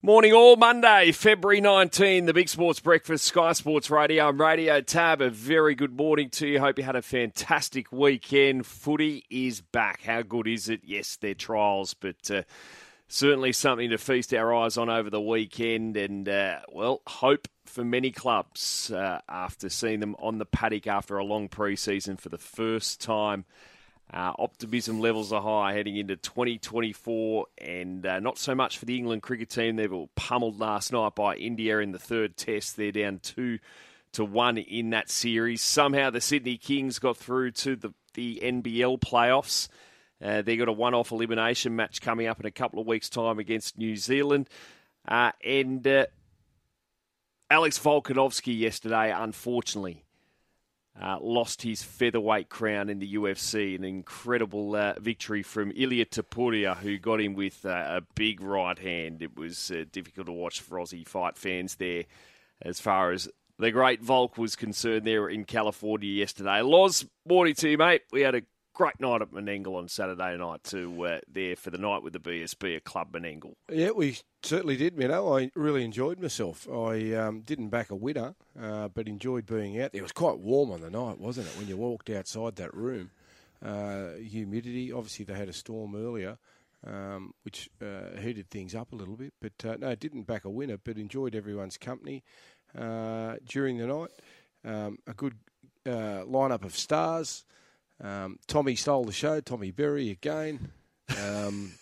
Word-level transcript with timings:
Morning 0.00 0.32
all, 0.32 0.54
Monday, 0.54 1.10
February 1.10 1.60
19, 1.60 2.26
the 2.26 2.32
Big 2.32 2.48
Sports 2.48 2.78
Breakfast, 2.78 3.24
Sky 3.24 3.50
Sports 3.50 3.90
Radio 3.90 4.28
and 4.28 4.38
Radio 4.38 4.80
Tab. 4.80 5.20
A 5.20 5.28
very 5.28 5.74
good 5.74 5.96
morning 5.96 6.30
to 6.30 6.46
you. 6.46 6.60
Hope 6.60 6.78
you 6.78 6.84
had 6.84 6.94
a 6.94 7.02
fantastic 7.02 7.90
weekend. 7.90 8.64
Footy 8.64 9.24
is 9.28 9.60
back. 9.60 10.02
How 10.02 10.22
good 10.22 10.46
is 10.46 10.68
it? 10.68 10.82
Yes, 10.84 11.16
they're 11.16 11.34
trials, 11.34 11.94
but 11.94 12.30
uh, 12.30 12.42
certainly 13.08 13.50
something 13.50 13.90
to 13.90 13.98
feast 13.98 14.32
our 14.32 14.54
eyes 14.54 14.78
on 14.78 14.88
over 14.88 15.10
the 15.10 15.20
weekend. 15.20 15.96
And, 15.96 16.28
uh, 16.28 16.60
well, 16.72 17.02
hope 17.04 17.48
for 17.64 17.84
many 17.84 18.12
clubs 18.12 18.92
uh, 18.92 19.18
after 19.28 19.68
seeing 19.68 19.98
them 19.98 20.14
on 20.20 20.38
the 20.38 20.46
paddock 20.46 20.86
after 20.86 21.18
a 21.18 21.24
long 21.24 21.48
pre 21.48 21.74
season 21.74 22.16
for 22.16 22.28
the 22.28 22.38
first 22.38 23.00
time 23.00 23.46
uh, 24.12 24.32
optimism 24.38 25.00
levels 25.00 25.32
are 25.32 25.42
high 25.42 25.74
heading 25.74 25.96
into 25.96 26.16
2024, 26.16 27.46
and 27.58 28.06
uh, 28.06 28.20
not 28.20 28.38
so 28.38 28.54
much 28.54 28.78
for 28.78 28.86
the 28.86 28.96
England 28.96 29.22
cricket 29.22 29.50
team. 29.50 29.76
They 29.76 29.86
were 29.86 30.06
pummeled 30.16 30.58
last 30.58 30.92
night 30.92 31.14
by 31.14 31.36
India 31.36 31.78
in 31.80 31.92
the 31.92 31.98
third 31.98 32.36
test. 32.36 32.76
They're 32.76 32.92
down 32.92 33.20
two 33.22 33.58
to 34.12 34.24
one 34.24 34.56
in 34.56 34.90
that 34.90 35.10
series. 35.10 35.60
Somehow 35.60 36.10
the 36.10 36.22
Sydney 36.22 36.56
Kings 36.56 36.98
got 36.98 37.18
through 37.18 37.50
to 37.52 37.76
the, 37.76 37.92
the 38.14 38.40
NBL 38.42 38.98
playoffs. 39.00 39.68
Uh, 40.22 40.42
they 40.42 40.56
got 40.56 40.68
a 40.68 40.72
one 40.72 40.94
off 40.94 41.12
elimination 41.12 41.76
match 41.76 42.00
coming 42.00 42.26
up 42.26 42.40
in 42.40 42.46
a 42.46 42.50
couple 42.50 42.80
of 42.80 42.86
weeks' 42.86 43.10
time 43.10 43.38
against 43.38 43.76
New 43.76 43.94
Zealand. 43.94 44.48
Uh, 45.06 45.32
and 45.44 45.86
uh, 45.86 46.06
Alex 47.50 47.78
Volkanovski 47.78 48.58
yesterday, 48.58 49.12
unfortunately, 49.12 50.04
uh, 51.00 51.18
lost 51.20 51.62
his 51.62 51.82
featherweight 51.82 52.48
crown 52.48 52.88
in 52.88 52.98
the 52.98 53.14
UFC. 53.14 53.74
An 53.76 53.84
incredible 53.84 54.74
uh, 54.74 54.94
victory 54.98 55.42
from 55.42 55.72
Ilya 55.74 56.06
Topuria, 56.06 56.76
who 56.76 56.98
got 56.98 57.20
him 57.20 57.34
with 57.34 57.64
uh, 57.64 57.84
a 57.88 58.00
big 58.14 58.40
right 58.40 58.78
hand. 58.78 59.22
It 59.22 59.36
was 59.36 59.70
uh, 59.70 59.84
difficult 59.90 60.26
to 60.26 60.32
watch 60.32 60.60
for 60.60 60.78
Aussie 60.78 61.06
fight 61.06 61.36
fans 61.36 61.76
there 61.76 62.04
as 62.62 62.80
far 62.80 63.12
as 63.12 63.28
the 63.58 63.70
great 63.70 64.02
Volk 64.02 64.38
was 64.38 64.56
concerned 64.56 65.06
there 65.06 65.28
in 65.28 65.44
California 65.44 66.10
yesterday. 66.10 66.62
Loz, 66.62 67.06
morning 67.26 67.54
to 67.54 67.68
you, 67.68 67.78
mate. 67.78 68.02
We 68.12 68.22
had 68.22 68.34
a 68.34 68.42
great 68.78 69.00
night 69.00 69.20
at 69.20 69.32
Menangle 69.32 69.74
on 69.74 69.88
Saturday 69.88 70.36
night 70.36 70.62
to 70.62 71.04
uh, 71.04 71.18
there 71.28 71.56
for 71.56 71.70
the 71.70 71.78
night 71.78 72.00
with 72.00 72.12
the 72.12 72.20
BSB 72.20 72.76
at 72.76 72.84
Club 72.84 73.10
Menangle. 73.10 73.54
Yeah, 73.68 73.90
we 73.90 74.18
certainly 74.44 74.76
did, 74.76 74.96
you 74.96 75.08
know. 75.08 75.36
I 75.36 75.50
really 75.56 75.84
enjoyed 75.84 76.20
myself. 76.20 76.68
I 76.70 77.12
um, 77.14 77.40
didn't 77.40 77.70
back 77.70 77.90
a 77.90 77.96
winner, 77.96 78.36
uh, 78.58 78.86
but 78.86 79.08
enjoyed 79.08 79.46
being 79.46 79.80
out 79.80 79.90
there. 79.90 79.98
It 79.98 80.02
was 80.02 80.12
quite 80.12 80.38
warm 80.38 80.70
on 80.70 80.80
the 80.80 80.90
night, 80.90 81.18
wasn't 81.18 81.48
it, 81.48 81.58
when 81.58 81.66
you 81.66 81.76
walked 81.76 82.08
outside 82.08 82.54
that 82.54 82.72
room? 82.72 83.10
Uh, 83.60 84.10
humidity, 84.12 84.92
obviously, 84.92 85.24
they 85.24 85.34
had 85.34 85.48
a 85.48 85.52
storm 85.52 85.96
earlier. 85.96 86.38
Um, 86.86 87.34
which 87.42 87.68
uh, 87.82 88.20
heated 88.20 88.48
things 88.50 88.72
up 88.72 88.92
a 88.92 88.94
little 88.94 89.16
bit, 89.16 89.34
but 89.42 89.52
uh, 89.68 89.76
no, 89.80 89.92
didn't 89.96 90.28
back 90.28 90.44
a 90.44 90.48
winner, 90.48 90.76
but 90.76 90.96
enjoyed 90.96 91.34
everyone's 91.34 91.76
company 91.76 92.22
uh, 92.78 93.34
during 93.44 93.78
the 93.78 93.86
night. 93.88 94.10
Um, 94.64 94.98
a 95.08 95.12
good 95.12 95.34
lineup 95.84 96.64
of 96.64 96.76
stars. 96.76 97.44
Um, 98.00 98.38
Tommy 98.46 98.76
stole 98.76 99.04
the 99.04 99.12
show. 99.12 99.40
Tommy 99.40 99.70
Berry 99.70 100.10
again. 100.10 100.70
Um, 101.22 101.72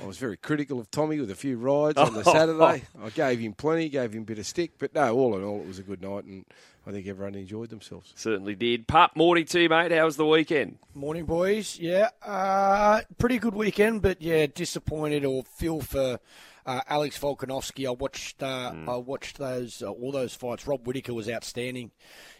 I 0.00 0.06
was 0.06 0.18
very 0.18 0.36
critical 0.36 0.78
of 0.78 0.90
Tommy 0.90 1.18
with 1.18 1.30
a 1.30 1.34
few 1.34 1.56
rides 1.56 1.98
on 1.98 2.14
the 2.14 2.22
Saturday. 2.24 2.84
I 3.02 3.10
gave 3.14 3.40
him 3.40 3.54
plenty, 3.54 3.88
gave 3.88 4.12
him 4.12 4.22
a 4.22 4.24
bit 4.24 4.38
of 4.38 4.46
stick, 4.46 4.72
but 4.78 4.94
no, 4.94 5.14
all 5.14 5.36
in 5.36 5.42
all, 5.42 5.60
it 5.60 5.66
was 5.66 5.78
a 5.78 5.82
good 5.82 6.00
night, 6.00 6.24
and 6.24 6.44
I 6.86 6.92
think 6.92 7.06
everyone 7.08 7.34
enjoyed 7.34 7.70
themselves. 7.70 8.12
Certainly 8.14 8.54
did. 8.54 8.86
Pup, 8.86 9.16
morning 9.16 9.46
to 9.46 9.60
you, 9.60 9.68
mate. 9.68 9.90
How 9.90 10.04
was 10.04 10.16
the 10.16 10.26
weekend? 10.26 10.78
Morning, 10.94 11.24
boys. 11.24 11.78
Yeah, 11.78 12.10
uh, 12.24 13.00
pretty 13.18 13.38
good 13.38 13.54
weekend, 13.54 14.02
but 14.02 14.22
yeah, 14.22 14.46
disappointed 14.46 15.24
or 15.24 15.42
feel 15.42 15.80
for 15.80 16.20
uh, 16.66 16.80
Alex 16.88 17.18
Volkanovski. 17.18 17.86
I 17.86 17.90
watched 17.90 18.42
uh, 18.42 18.72
mm. 18.72 18.88
I 18.88 18.96
watched 18.96 19.38
those 19.38 19.82
uh, 19.82 19.90
all 19.90 20.12
those 20.12 20.34
fights. 20.34 20.66
Rob 20.66 20.86
Whittaker 20.86 21.14
was 21.14 21.28
outstanding 21.28 21.90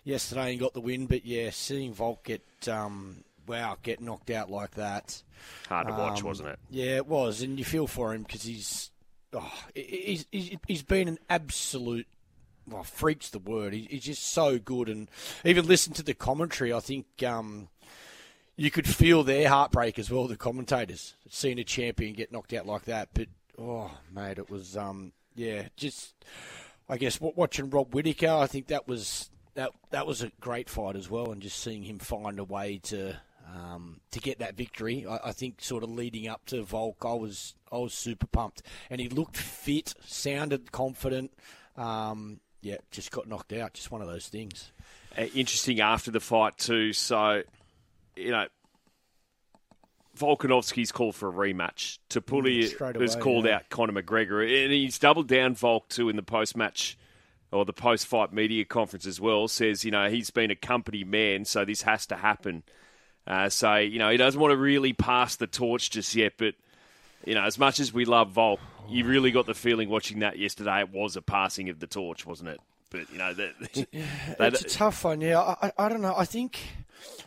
yesterday 0.04 0.52
and 0.52 0.60
got 0.60 0.74
the 0.74 0.80
win. 0.80 1.06
But 1.06 1.24
yeah, 1.24 1.50
seeing 1.50 1.92
Volk 1.92 2.24
get 2.24 2.68
um, 2.68 3.24
wow 3.46 3.76
get 3.82 4.00
knocked 4.00 4.30
out 4.30 4.50
like 4.50 4.72
that, 4.72 5.22
hard 5.68 5.88
to 5.88 5.92
um, 5.92 5.98
watch, 5.98 6.22
wasn't 6.22 6.50
it? 6.50 6.58
Yeah, 6.70 6.96
it 6.96 7.06
was, 7.06 7.42
and 7.42 7.58
you 7.58 7.64
feel 7.64 7.86
for 7.86 8.14
him 8.14 8.22
because 8.22 8.42
he's 8.42 8.90
oh, 9.32 9.52
he's, 9.74 10.26
he's 10.30 10.56
he's 10.66 10.82
been 10.82 11.08
an 11.08 11.18
absolute 11.28 12.06
well, 12.70 12.84
freak's 12.84 13.30
the 13.30 13.38
word. 13.38 13.72
He, 13.72 13.88
he's 13.90 14.04
just 14.04 14.26
so 14.26 14.58
good, 14.58 14.88
and 14.88 15.08
even 15.44 15.66
listen 15.66 15.92
to 15.94 16.02
the 16.02 16.14
commentary. 16.14 16.72
I 16.72 16.80
think 16.80 17.06
um, 17.22 17.68
you 18.56 18.70
could 18.70 18.86
feel 18.86 19.24
their 19.24 19.48
heartbreak 19.48 19.98
as 19.98 20.10
well. 20.10 20.26
The 20.26 20.36
commentators 20.36 21.14
seeing 21.28 21.58
a 21.58 21.64
champion 21.64 22.14
get 22.14 22.32
knocked 22.32 22.52
out 22.52 22.66
like 22.66 22.84
that, 22.84 23.08
but 23.14 23.28
oh, 23.60 23.90
mate, 24.12 24.38
it 24.38 24.50
was 24.50 24.76
um, 24.76 25.12
yeah, 25.34 25.68
just 25.76 26.14
I 26.88 26.96
guess 26.96 27.20
watching 27.20 27.70
Rob 27.70 27.94
Whittaker, 27.94 28.30
I 28.30 28.46
think 28.46 28.68
that 28.68 28.88
was 28.88 29.30
that 29.54 29.70
that 29.90 30.06
was 30.06 30.22
a 30.22 30.32
great 30.40 30.68
fight 30.68 30.96
as 30.96 31.10
well, 31.10 31.32
and 31.32 31.42
just 31.42 31.58
seeing 31.58 31.82
him 31.82 31.98
find 31.98 32.38
a 32.38 32.44
way 32.44 32.80
to 32.84 33.16
um, 33.54 34.00
to 34.12 34.20
get 34.20 34.38
that 34.38 34.56
victory. 34.56 35.06
I, 35.08 35.28
I, 35.28 35.32
think 35.32 35.60
sort 35.60 35.82
of 35.82 35.90
leading 35.90 36.28
up 36.28 36.44
to 36.46 36.62
Volk, 36.62 36.98
I 37.04 37.14
was 37.14 37.54
I 37.70 37.78
was 37.78 37.94
super 37.94 38.26
pumped, 38.26 38.62
and 38.88 39.00
he 39.00 39.08
looked 39.08 39.36
fit, 39.36 39.94
sounded 40.04 40.72
confident. 40.72 41.32
Um, 41.76 42.40
yeah, 42.62 42.76
just 42.90 43.10
got 43.10 43.26
knocked 43.26 43.52
out. 43.52 43.74
Just 43.74 43.90
one 43.90 44.02
of 44.02 44.08
those 44.08 44.28
things. 44.28 44.72
Uh, 45.16 45.22
interesting 45.34 45.80
after 45.80 46.10
the 46.10 46.20
fight 46.20 46.58
too. 46.58 46.92
So, 46.92 47.42
you 48.16 48.30
know, 48.30 48.46
Volkanovski's 50.18 50.92
called 50.92 51.14
for 51.14 51.28
a 51.28 51.32
rematch. 51.32 51.98
Topuria 52.08 52.76
mm, 52.76 53.00
has 53.00 53.16
called 53.16 53.46
yeah. 53.46 53.56
out 53.56 53.68
Conor 53.68 54.02
McGregor, 54.02 54.42
and 54.42 54.72
he's 54.72 54.98
doubled 54.98 55.28
down 55.28 55.54
Volk 55.54 55.88
too 55.88 56.08
in 56.08 56.16
the 56.16 56.22
post 56.22 56.56
match 56.56 56.98
or 57.52 57.64
the 57.64 57.72
post 57.72 58.06
fight 58.06 58.32
media 58.32 58.64
conference 58.64 59.06
as 59.06 59.20
well. 59.20 59.48
Says 59.48 59.84
you 59.84 59.90
know 59.90 60.08
he's 60.08 60.30
been 60.30 60.50
a 60.50 60.56
company 60.56 61.04
man, 61.04 61.44
so 61.44 61.64
this 61.64 61.82
has 61.82 62.06
to 62.06 62.16
happen. 62.16 62.62
Uh, 63.26 63.48
so 63.48 63.76
you 63.76 63.98
know 63.98 64.10
he 64.10 64.16
doesn't 64.16 64.40
want 64.40 64.52
to 64.52 64.56
really 64.56 64.92
pass 64.92 65.36
the 65.36 65.46
torch 65.46 65.90
just 65.90 66.14
yet, 66.14 66.32
but 66.36 66.54
you 67.24 67.34
know 67.34 67.44
as 67.44 67.58
much 67.58 67.80
as 67.80 67.92
we 67.92 68.04
love 68.04 68.30
Volk, 68.30 68.60
you 68.88 69.04
really 69.04 69.30
got 69.30 69.46
the 69.46 69.54
feeling 69.54 69.88
watching 69.88 70.20
that 70.20 70.38
yesterday 70.38 70.80
it 70.80 70.90
was 70.90 71.16
a 71.16 71.22
passing 71.22 71.68
of 71.68 71.78
the 71.78 71.86
torch, 71.86 72.26
wasn't 72.26 72.50
it? 72.50 72.60
But 72.90 73.10
you 73.12 73.18
know 73.18 73.32
that 73.34 73.52
it's 74.40 74.62
a 74.62 74.68
tough 74.68 75.04
one. 75.04 75.20
Yeah, 75.20 75.40
I, 75.40 75.72
I 75.78 75.88
don't 75.88 76.02
know. 76.02 76.14
I 76.16 76.24
think 76.24 76.58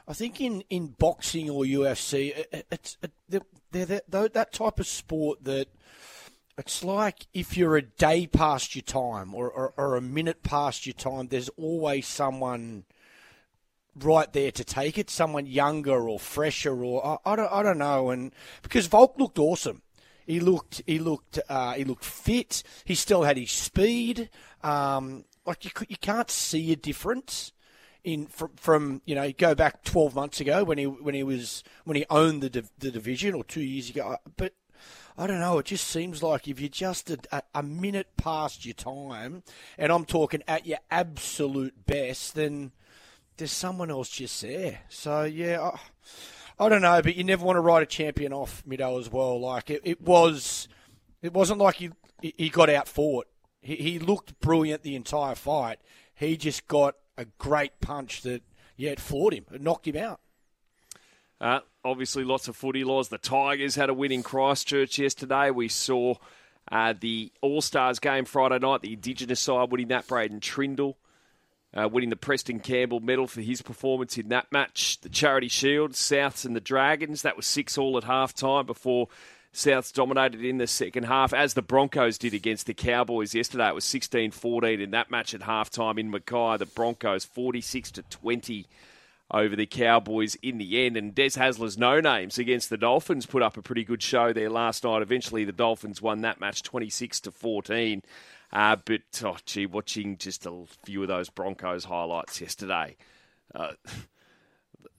I 0.08 0.14
think 0.14 0.42
in, 0.42 0.64
in 0.70 0.88
boxing 0.88 1.50
or 1.50 1.64
UFC, 1.64 2.38
it, 2.52 2.68
it's 2.72 2.98
it, 3.02 3.12
they're, 3.72 4.02
they're, 4.08 4.30
that 4.30 4.54
type 4.54 4.80
of 4.80 4.88
sport 4.88 5.44
that 5.44 5.68
it's 6.58 6.84
like 6.84 7.28
if 7.34 7.58
you're 7.58 7.78
a 7.78 7.82
day 7.82 8.28
past 8.28 8.76
your 8.76 8.84
time 8.84 9.34
or, 9.34 9.50
or, 9.50 9.74
or, 9.76 9.96
a 9.96 10.02
minute 10.02 10.44
past 10.44 10.86
your 10.86 10.94
time, 10.94 11.28
there's 11.28 11.50
always 11.58 12.06
someone 12.06 12.86
right 13.96 14.32
there 14.34 14.52
to 14.52 14.64
take 14.64 14.98
it, 14.98 15.10
someone 15.10 15.46
younger 15.46 16.08
or 16.08 16.20
fresher 16.20 16.84
or 16.84 17.06
I, 17.26 17.32
I 17.32 17.36
don't 17.36 17.52
I 17.52 17.64
don't 17.64 17.78
know. 17.80 18.12
And 18.12 18.34
because 18.62 18.88
Volk 18.88 19.16
looked 19.18 19.40
awesome, 19.40 19.82
he 20.26 20.40
looked 20.40 20.82
he 20.86 21.00
looked 21.00 21.40
uh, 21.50 21.74
he 21.74 21.84
looked 21.84 22.06
fit. 22.06 22.64
He 22.86 22.96
still 22.96 23.24
had 23.24 23.38
his 23.38 23.52
speed. 23.52 24.30
Um, 24.62 25.26
like 25.46 25.66
you 25.66 25.72
you 25.88 25.98
can't 25.98 26.30
see 26.30 26.72
a 26.72 26.76
difference 26.76 27.52
in 28.04 28.28
from, 28.28 28.52
from 28.56 29.02
you 29.06 29.16
know 29.16 29.32
go 29.32 29.56
back 29.56 29.84
12 29.84 30.14
months 30.14 30.42
ago 30.42 30.64
when 30.64 30.78
he 30.78 30.86
when 30.86 31.16
he 31.16 31.24
was 31.24 31.64
when 31.86 31.96
he 31.96 32.06
owned 32.10 32.42
the 32.42 32.66
the 32.80 32.92
division 32.92 33.34
or 33.34 33.44
two 33.44 33.62
years 33.62 33.90
ago 33.90 34.10
uh, 34.14 34.18
but 34.36 34.54
I 35.18 35.28
don't 35.28 35.40
know. 35.40 35.60
It 35.60 35.68
just 35.68 35.88
seems 35.88 36.24
like 36.24 36.48
if 36.48 36.60
you're 36.60 36.70
just 36.70 37.12
a, 37.12 37.44
a, 37.54 37.62
minute 37.62 38.08
past 38.18 38.66
your 38.66 38.74
time, 38.74 39.44
and 39.78 39.92
I'm 39.92 40.06
talking 40.06 40.42
at 40.48 40.66
your 40.66 40.80
absolute 40.90 41.86
best, 41.86 42.34
then 42.34 42.72
there's 43.38 43.52
someone 43.52 43.92
else 43.92 44.10
just 44.10 44.42
there. 44.42 44.80
So 44.90 45.24
yeah, 45.24 45.62
I, 45.62 46.66
I 46.66 46.70
don't 46.70 46.82
know, 46.82 47.02
but 47.02 47.16
you 47.16 47.24
never 47.24 47.46
want 47.46 47.58
to 47.58 47.62
write 47.62 47.84
a 47.84 47.88
champion 47.88 48.34
off, 48.34 48.64
Mido, 48.68 49.00
as 49.00 49.12
well. 49.12 49.40
Like 49.40 49.70
it, 49.70 49.82
it 49.84 50.02
was, 50.02 50.68
it 51.22 51.32
wasn't 51.32 51.60
like 51.60 51.76
he 51.76 51.92
he 52.22 52.50
got 52.50 52.70
out 52.70 52.88
fought. 52.88 53.28
He, 53.62 53.76
he 53.76 54.00
looked 54.00 54.40
brilliant 54.40 54.82
the 54.82 54.96
entire 54.96 55.36
fight. 55.36 55.80
He 56.16 56.38
just 56.38 56.68
got 56.68 56.96
a 57.18 57.26
great 57.38 57.80
punch 57.80 58.22
that, 58.22 58.42
yeah, 58.76 58.92
it 58.92 59.00
floored 59.00 59.34
him. 59.34 59.46
It 59.54 59.62
knocked 59.62 59.88
him 59.88 59.98
out. 59.98 60.20
Uh, 61.40 61.60
obviously, 61.84 62.24
lots 62.24 62.48
of 62.48 62.56
footy 62.56 62.84
Loz. 62.84 63.10
The 63.10 63.18
Tigers 63.18 63.76
had 63.76 63.90
a 63.90 63.94
win 63.94 64.12
in 64.12 64.24
Christchurch 64.24 64.98
yesterday. 64.98 65.52
We 65.52 65.68
saw 65.68 66.16
uh, 66.72 66.94
the 67.00 67.32
All 67.42 67.62
Stars 67.62 68.00
game 68.00 68.26
Friday 68.26 68.60
night, 68.60 68.82
the 68.82 68.94
Indigenous 68.94 69.42
side 69.42 69.72
winning 69.72 69.90
that, 69.90 70.08
Braydon 70.08 70.40
Trindall. 70.40 70.96
Uh, 71.76 71.90
winning 71.92 72.12
the 72.12 72.16
Preston 72.16 72.60
Campbell 72.60 73.00
medal 73.00 73.26
for 73.26 73.42
his 73.42 73.64
performance 73.64 74.16
in 74.16 74.30
that 74.30 74.52
match. 74.52 75.02
The 75.02 75.10
Charity 75.10 75.48
Shield, 75.48 75.94
Souths 75.94 76.46
and 76.46 76.56
the 76.56 76.62
Dragons, 76.62 77.24
that 77.24 77.36
was 77.36 77.48
6 77.48 77.80
all 77.80 77.98
at 77.98 78.04
half 78.04 78.36
time 78.36 78.68
before 78.68 79.08
Souths 79.54 79.94
dominated 79.94 80.44
in 80.44 80.58
the 80.58 80.66
second 80.66 81.04
half, 81.04 81.32
as 81.32 81.54
the 81.54 81.62
Broncos 81.62 82.18
did 82.18 82.34
against 82.34 82.66
the 82.66 82.74
Cowboys 82.74 83.36
yesterday. 83.36 83.68
It 83.68 83.76
was 83.76 83.86
16 83.86 84.32
14 84.32 84.82
in 84.82 84.92
that 84.92 85.12
match 85.12 85.34
at 85.34 85.42
halftime 85.42 86.00
in 86.00 86.10
Mackay. 86.10 86.58
The 86.58 86.66
Broncos 86.66 87.24
46 87.24 87.92
to 87.92 88.02
20 88.04 88.66
over 89.30 89.56
the 89.56 89.68
Cowboys 89.68 90.36
in 90.42 90.58
the 90.58 90.86
end. 90.86 90.98
And 90.98 91.14
Des 91.14 91.30
Hasler's 91.30 91.78
no 91.78 92.00
names 92.00 92.40
against 92.40 92.72
the 92.72 92.78
Dolphins 92.78 93.28
put 93.28 93.44
up 93.44 93.56
a 93.56 93.62
pretty 93.62 93.84
good 93.84 94.02
show 94.02 94.34
there 94.34 94.50
last 94.50 94.84
night. 94.84 95.04
Eventually, 95.04 95.46
the 95.46 95.52
Dolphins 95.52 96.02
won 96.02 96.22
that 96.22 96.40
match 96.40 96.64
26 96.64 97.20
to 97.22 97.32
14. 97.32 98.02
Uh, 98.52 98.76
but, 98.84 99.02
oh, 99.24 99.38
gee, 99.46 99.68
watching 99.68 100.18
just 100.18 100.48
a 100.48 100.66
few 100.84 101.02
of 101.04 101.08
those 101.08 101.30
Broncos 101.30 101.86
highlights 101.86 102.42
yesterday. 102.42 102.96
Uh, 103.54 103.74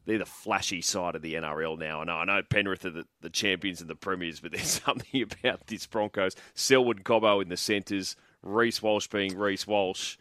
they're 0.06 0.18
the 0.18 0.26
flashy 0.26 0.82
side 0.82 1.14
of 1.14 1.22
the 1.22 1.34
NRL 1.34 1.78
now. 1.78 2.00
I 2.00 2.04
know, 2.04 2.16
I 2.16 2.24
know 2.24 2.42
Penrith 2.42 2.84
are 2.84 2.90
the, 2.90 3.06
the 3.20 3.30
champions 3.30 3.80
and 3.80 3.88
the 3.88 3.94
premiers, 3.94 4.40
but 4.40 4.52
there's 4.52 4.80
something 4.84 5.22
about 5.22 5.66
this 5.66 5.86
Broncos. 5.86 6.36
Selwyn 6.54 7.02
Cobbo 7.02 7.42
in 7.42 7.48
the 7.48 7.56
centres, 7.56 8.16
Reece 8.42 8.82
Walsh 8.82 9.08
being 9.08 9.36
Reece 9.36 9.66
Walsh. 9.66 10.16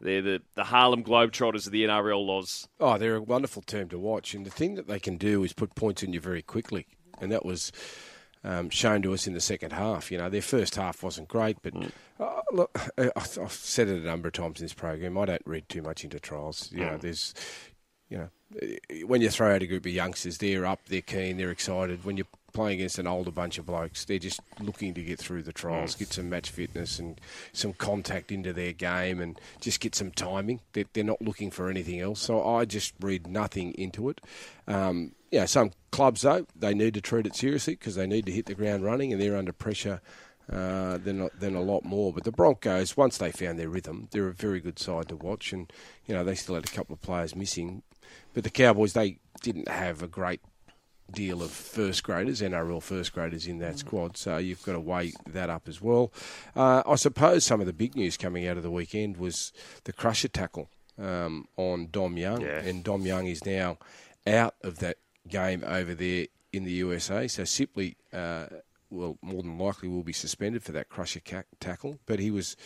They're 0.00 0.22
the, 0.22 0.42
the 0.54 0.64
Harlem 0.64 1.04
Globetrotters 1.04 1.66
of 1.66 1.72
the 1.72 1.84
NRL 1.84 2.24
Loz. 2.24 2.66
Oh, 2.78 2.96
they're 2.96 3.16
a 3.16 3.22
wonderful 3.22 3.60
team 3.60 3.88
to 3.90 3.98
watch. 3.98 4.32
And 4.32 4.46
the 4.46 4.50
thing 4.50 4.74
that 4.76 4.88
they 4.88 4.98
can 4.98 5.18
do 5.18 5.44
is 5.44 5.52
put 5.52 5.74
points 5.74 6.02
in 6.02 6.14
you 6.14 6.20
very 6.20 6.40
quickly. 6.40 6.86
And 7.20 7.30
that 7.30 7.44
was 7.44 7.70
um, 8.42 8.70
shown 8.70 9.02
to 9.02 9.12
us 9.12 9.26
in 9.26 9.34
the 9.34 9.40
second 9.40 9.72
half. 9.72 10.10
You 10.10 10.16
know, 10.18 10.30
their 10.30 10.42
first 10.42 10.76
half 10.76 11.02
wasn't 11.02 11.28
great, 11.28 11.58
but 11.62 11.74
mm. 11.74 11.90
uh, 12.18 12.40
look, 12.52 12.78
I've 12.98 13.52
said 13.52 13.88
it 13.88 14.02
a 14.02 14.06
number 14.06 14.28
of 14.28 14.34
times 14.34 14.60
in 14.60 14.64
this 14.64 14.72
program. 14.72 15.18
I 15.18 15.26
don't 15.26 15.42
read 15.44 15.68
too 15.68 15.82
much 15.82 16.04
into 16.04 16.18
trials. 16.18 16.70
You 16.72 16.80
know, 16.80 16.92
mm. 16.92 17.00
there's, 17.00 17.34
you 18.10 18.18
know, 18.18 18.28
when 19.06 19.22
you 19.22 19.30
throw 19.30 19.54
out 19.54 19.62
a 19.62 19.66
group 19.66 19.86
of 19.86 19.92
youngsters, 19.92 20.38
they're 20.38 20.66
up, 20.66 20.80
they're 20.88 21.00
keen, 21.00 21.38
they're 21.38 21.50
excited. 21.50 22.04
When 22.04 22.16
you 22.16 22.24
playing 22.52 22.78
against 22.78 22.98
an 22.98 23.06
older 23.06 23.30
bunch 23.30 23.58
of 23.58 23.66
blokes. 23.66 24.04
They're 24.04 24.18
just 24.18 24.40
looking 24.60 24.94
to 24.94 25.02
get 25.02 25.18
through 25.18 25.42
the 25.42 25.52
trials, 25.52 25.94
get 25.94 26.12
some 26.12 26.28
match 26.28 26.50
fitness 26.50 26.98
and 26.98 27.20
some 27.52 27.72
contact 27.72 28.32
into 28.32 28.52
their 28.52 28.72
game 28.72 29.20
and 29.20 29.40
just 29.60 29.80
get 29.80 29.94
some 29.94 30.10
timing. 30.10 30.60
They're, 30.72 30.84
they're 30.92 31.04
not 31.04 31.22
looking 31.22 31.50
for 31.50 31.68
anything 31.68 32.00
else. 32.00 32.20
So 32.20 32.46
I 32.46 32.64
just 32.64 32.94
read 33.00 33.26
nothing 33.26 33.72
into 33.72 34.08
it. 34.08 34.20
Um, 34.66 35.12
yeah, 35.30 35.44
some 35.46 35.72
clubs, 35.92 36.22
though, 36.22 36.46
they 36.56 36.74
need 36.74 36.94
to 36.94 37.00
treat 37.00 37.26
it 37.26 37.36
seriously 37.36 37.74
because 37.74 37.94
they 37.94 38.06
need 38.06 38.26
to 38.26 38.32
hit 38.32 38.46
the 38.46 38.54
ground 38.54 38.84
running 38.84 39.12
and 39.12 39.20
they're 39.20 39.36
under 39.36 39.52
pressure. 39.52 40.00
Uh, 40.50 40.98
than 40.98 41.30
than 41.38 41.54
a 41.54 41.60
lot 41.60 41.84
more, 41.84 42.12
but 42.12 42.24
the 42.24 42.32
Broncos, 42.32 42.96
once 42.96 43.18
they 43.18 43.30
found 43.30 43.56
their 43.56 43.68
rhythm, 43.68 44.08
they're 44.10 44.26
a 44.26 44.32
very 44.32 44.58
good 44.58 44.80
side 44.80 45.06
to 45.08 45.14
watch, 45.14 45.52
and 45.52 45.72
you 46.06 46.12
know 46.12 46.24
they 46.24 46.34
still 46.34 46.56
had 46.56 46.64
a 46.64 46.72
couple 46.72 46.92
of 46.92 47.00
players 47.00 47.36
missing, 47.36 47.84
but 48.34 48.44
the 48.44 48.50
Cowboys 48.50 48.92
they 48.92 49.18
didn't 49.42 49.68
have 49.68 50.02
a 50.02 50.08
great 50.08 50.40
deal 51.12 51.42
of 51.42 51.50
first 51.50 52.04
graders, 52.04 52.40
NRL 52.40 52.82
first 52.82 53.12
graders 53.12 53.46
in 53.46 53.58
that 53.58 53.78
squad, 53.78 54.16
so 54.16 54.36
you've 54.36 54.62
got 54.62 54.72
to 54.72 54.80
weigh 54.80 55.12
that 55.26 55.50
up 55.50 55.68
as 55.68 55.80
well. 55.80 56.12
Uh, 56.54 56.82
I 56.86 56.94
suppose 56.94 57.44
some 57.44 57.60
of 57.60 57.66
the 57.66 57.72
big 57.72 57.96
news 57.96 58.16
coming 58.16 58.46
out 58.46 58.56
of 58.56 58.62
the 58.62 58.70
weekend 58.70 59.16
was 59.16 59.52
the 59.84 59.92
crusher 59.92 60.28
tackle 60.28 60.70
um, 60.98 61.48
on 61.56 61.88
Dom 61.90 62.16
Young, 62.16 62.42
yeah. 62.42 62.60
and 62.60 62.84
Dom 62.84 63.02
Young 63.02 63.26
is 63.26 63.44
now 63.44 63.78
out 64.26 64.54
of 64.62 64.78
that 64.78 64.98
game 65.28 65.64
over 65.66 65.94
there 65.94 66.26
in 66.52 66.64
the 66.64 66.72
USA. 66.72 67.26
So 67.28 67.44
simply. 67.44 67.96
uh, 68.12 68.46
well, 68.90 69.18
more 69.22 69.42
than 69.42 69.56
likely 69.56 69.88
will 69.88 70.02
be 70.02 70.12
suspended 70.12 70.62
for 70.62 70.72
that 70.72 70.88
crusher 70.88 71.20
ca- 71.20 71.44
tackle, 71.60 71.98
but 72.06 72.18
he 72.18 72.30
was 72.30 72.56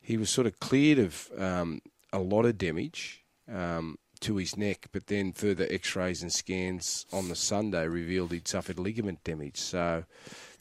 he 0.00 0.16
was 0.16 0.30
sort 0.30 0.46
of 0.46 0.58
cleared 0.58 0.98
of 0.98 1.30
um, 1.38 1.82
a 2.12 2.18
lot 2.18 2.46
of 2.46 2.56
damage. 2.56 3.24
Um, 3.52 3.98
to 4.20 4.36
his 4.36 4.56
neck, 4.56 4.88
but 4.92 5.06
then 5.06 5.32
further 5.32 5.66
x-rays 5.70 6.22
and 6.22 6.32
scans 6.32 7.06
on 7.12 7.28
the 7.28 7.36
Sunday 7.36 7.86
revealed 7.86 8.32
he'd 8.32 8.48
suffered 8.48 8.78
ligament 8.78 9.24
damage. 9.24 9.58
So 9.58 10.04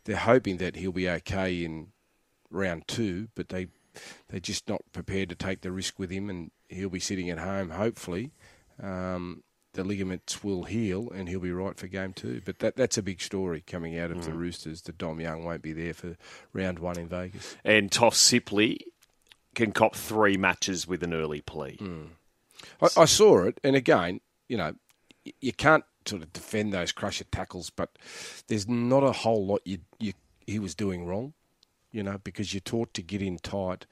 they're 0.05 0.15
hoping 0.15 0.57
that 0.57 0.75
he'll 0.75 0.91
be 0.91 1.09
okay 1.09 1.63
in 1.63 1.87
round 2.49 2.87
two, 2.87 3.27
but 3.35 3.49
they 3.49 3.67
they're 4.29 4.39
just 4.39 4.69
not 4.69 4.81
prepared 4.93 5.29
to 5.29 5.35
take 5.35 5.61
the 5.61 5.71
risk 5.71 5.99
with 5.99 6.09
him, 6.09 6.29
and 6.29 6.51
he'll 6.67 6.89
be 6.89 6.99
sitting 6.99 7.29
at 7.29 7.39
home. 7.39 7.71
Hopefully, 7.71 8.31
um, 8.81 9.43
the 9.73 9.83
ligaments 9.83 10.43
will 10.43 10.63
heal, 10.63 11.09
and 11.11 11.27
he'll 11.27 11.39
be 11.39 11.51
right 11.51 11.77
for 11.77 11.87
game 11.87 12.13
two. 12.13 12.41
But 12.45 12.59
that 12.59 12.75
that's 12.75 12.97
a 12.97 13.03
big 13.03 13.21
story 13.21 13.61
coming 13.65 13.97
out 13.97 14.11
of 14.11 14.17
mm. 14.17 14.25
the 14.25 14.33
Roosters. 14.33 14.83
That 14.83 14.97
Dom 14.97 15.19
Young 15.19 15.43
won't 15.43 15.61
be 15.61 15.73
there 15.73 15.93
for 15.93 16.17
round 16.53 16.79
one 16.79 16.97
in 16.97 17.07
Vegas, 17.07 17.55
and 17.63 17.91
Toff 17.91 18.15
Sipley 18.15 18.79
can 19.55 19.71
cop 19.71 19.95
three 19.95 20.37
matches 20.37 20.87
with 20.87 21.03
an 21.03 21.13
early 21.13 21.41
plea. 21.41 21.77
Mm. 21.77 22.07
I, 22.81 22.87
I 22.97 23.05
saw 23.05 23.45
it, 23.45 23.59
and 23.63 23.75
again, 23.75 24.21
you 24.47 24.57
know, 24.57 24.73
you 25.41 25.53
can't 25.53 25.83
sort 26.05 26.21
of 26.21 26.33
defend 26.33 26.73
those 26.73 26.91
crusher 26.91 27.25
tackles, 27.25 27.69
but 27.69 27.89
there's 28.47 28.67
not 28.67 29.03
a 29.03 29.11
whole 29.11 29.45
lot 29.45 29.61
you, 29.65 29.79
you 29.99 30.13
he 30.47 30.59
was 30.59 30.73
doing 30.73 31.05
wrong, 31.05 31.33
you 31.91 32.01
know, 32.01 32.19
because 32.23 32.53
you're 32.53 32.61
taught 32.61 32.93
to 32.95 33.01
get 33.01 33.21
in 33.21 33.37
tight, 33.37 33.85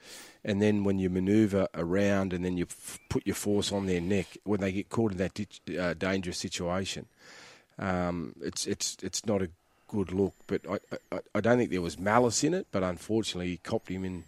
and 0.44 0.60
then 0.60 0.84
when 0.84 0.98
you 0.98 1.10
manoeuvre 1.10 1.68
around 1.74 2.32
and 2.32 2.44
then 2.44 2.56
you 2.56 2.66
f- 2.68 2.98
put 3.08 3.26
your 3.26 3.36
force 3.36 3.72
on 3.72 3.86
their 3.86 4.00
neck 4.00 4.38
when 4.44 4.60
they 4.60 4.72
get 4.72 4.88
caught 4.88 5.12
in 5.12 5.18
that 5.18 5.34
di- 5.34 5.78
uh, 5.78 5.94
dangerous 5.94 6.38
situation, 6.38 7.06
um, 7.78 8.34
it's 8.42 8.66
it's 8.66 8.96
it's 9.02 9.24
not 9.26 9.42
a 9.42 9.50
good 9.86 10.12
look. 10.12 10.34
But 10.46 10.62
I, 10.68 10.78
I, 11.12 11.20
I 11.36 11.40
don't 11.40 11.58
think 11.58 11.70
there 11.70 11.80
was 11.82 11.98
malice 11.98 12.42
in 12.42 12.54
it, 12.54 12.66
but 12.72 12.82
unfortunately 12.82 13.48
he 13.48 13.56
copped 13.58 13.88
him 13.88 14.04
in 14.04 14.24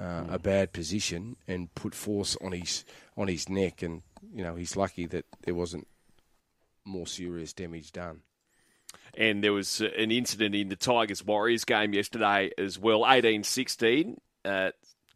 uh, 0.00 0.24
a 0.30 0.38
bad 0.38 0.72
position 0.72 1.36
and 1.46 1.74
put 1.74 1.94
force 1.94 2.36
on 2.40 2.52
his 2.52 2.84
on 3.16 3.28
his 3.28 3.48
neck, 3.48 3.82
and 3.82 4.02
you 4.34 4.42
know 4.42 4.54
he's 4.54 4.76
lucky 4.76 5.06
that 5.06 5.26
there 5.44 5.54
wasn't 5.54 5.86
more 6.84 7.06
serious 7.06 7.52
damage 7.52 7.92
done. 7.92 8.20
And 9.14 9.42
there 9.44 9.52
was 9.52 9.80
uh, 9.80 9.88
an 9.98 10.10
incident 10.10 10.54
in 10.54 10.68
the 10.68 10.76
Tigers 10.76 11.24
Warriors 11.24 11.64
game 11.64 11.92
yesterday 11.92 12.50
as 12.56 12.78
well, 12.78 13.00
18-16. 13.00 14.16
Uh, 14.44 14.70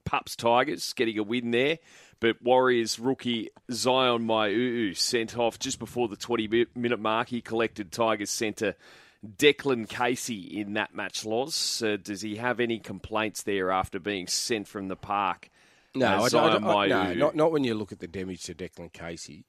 Pups 0.05 0.37
Tigers 0.37 0.93
getting 0.93 1.19
a 1.19 1.23
win 1.23 1.51
there. 1.51 1.79
But 2.21 2.43
Warriors 2.43 2.99
rookie 2.99 3.51
Zyon 3.71 4.25
Maiu'u 4.25 4.97
sent 4.97 5.37
off 5.37 5.59
just 5.59 5.79
before 5.79 6.09
the 6.09 6.17
20 6.17 6.67
minute 6.75 7.01
mark. 7.01 7.29
He 7.29 7.41
collected 7.41 7.91
Tigers 7.91 8.31
centre 8.31 8.77
Declan 9.25 9.89
Casey 9.89 10.61
in 10.61 10.75
that 10.75 10.95
match 10.95 11.25
loss. 11.25 11.83
Uh, 11.83 11.97
does 12.03 12.21
he 12.21 12.37
have 12.37 12.61
any 12.61 12.79
complaints 12.79 13.43
there 13.43 13.71
after 13.71 13.99
being 13.99 14.27
sent 14.27 14.69
from 14.69 14.89
the 14.89 14.97
park? 14.97 15.51
No, 15.95 16.25
I 16.25 16.29
don't, 16.29 16.65
I, 16.65 16.87
no 16.89 17.15
not, 17.15 17.37
not 17.37 17.53
when 17.53 17.63
you 17.63 17.75
look 17.75 17.93
at 17.93 18.01
the 18.01 18.09
damage 18.09 18.43
to 18.45 18.55
Declan 18.55 18.93
Casey. 18.93 19.45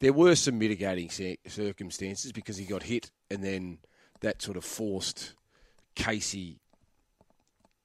There 0.00 0.12
were 0.12 0.34
some 0.34 0.58
mitigating 0.58 1.10
circumstances 1.46 2.32
because 2.32 2.56
he 2.56 2.64
got 2.64 2.82
hit 2.82 3.10
and 3.30 3.42
then 3.42 3.78
that 4.20 4.42
sort 4.42 4.56
of 4.56 4.64
forced 4.64 5.34
Casey 5.94 6.58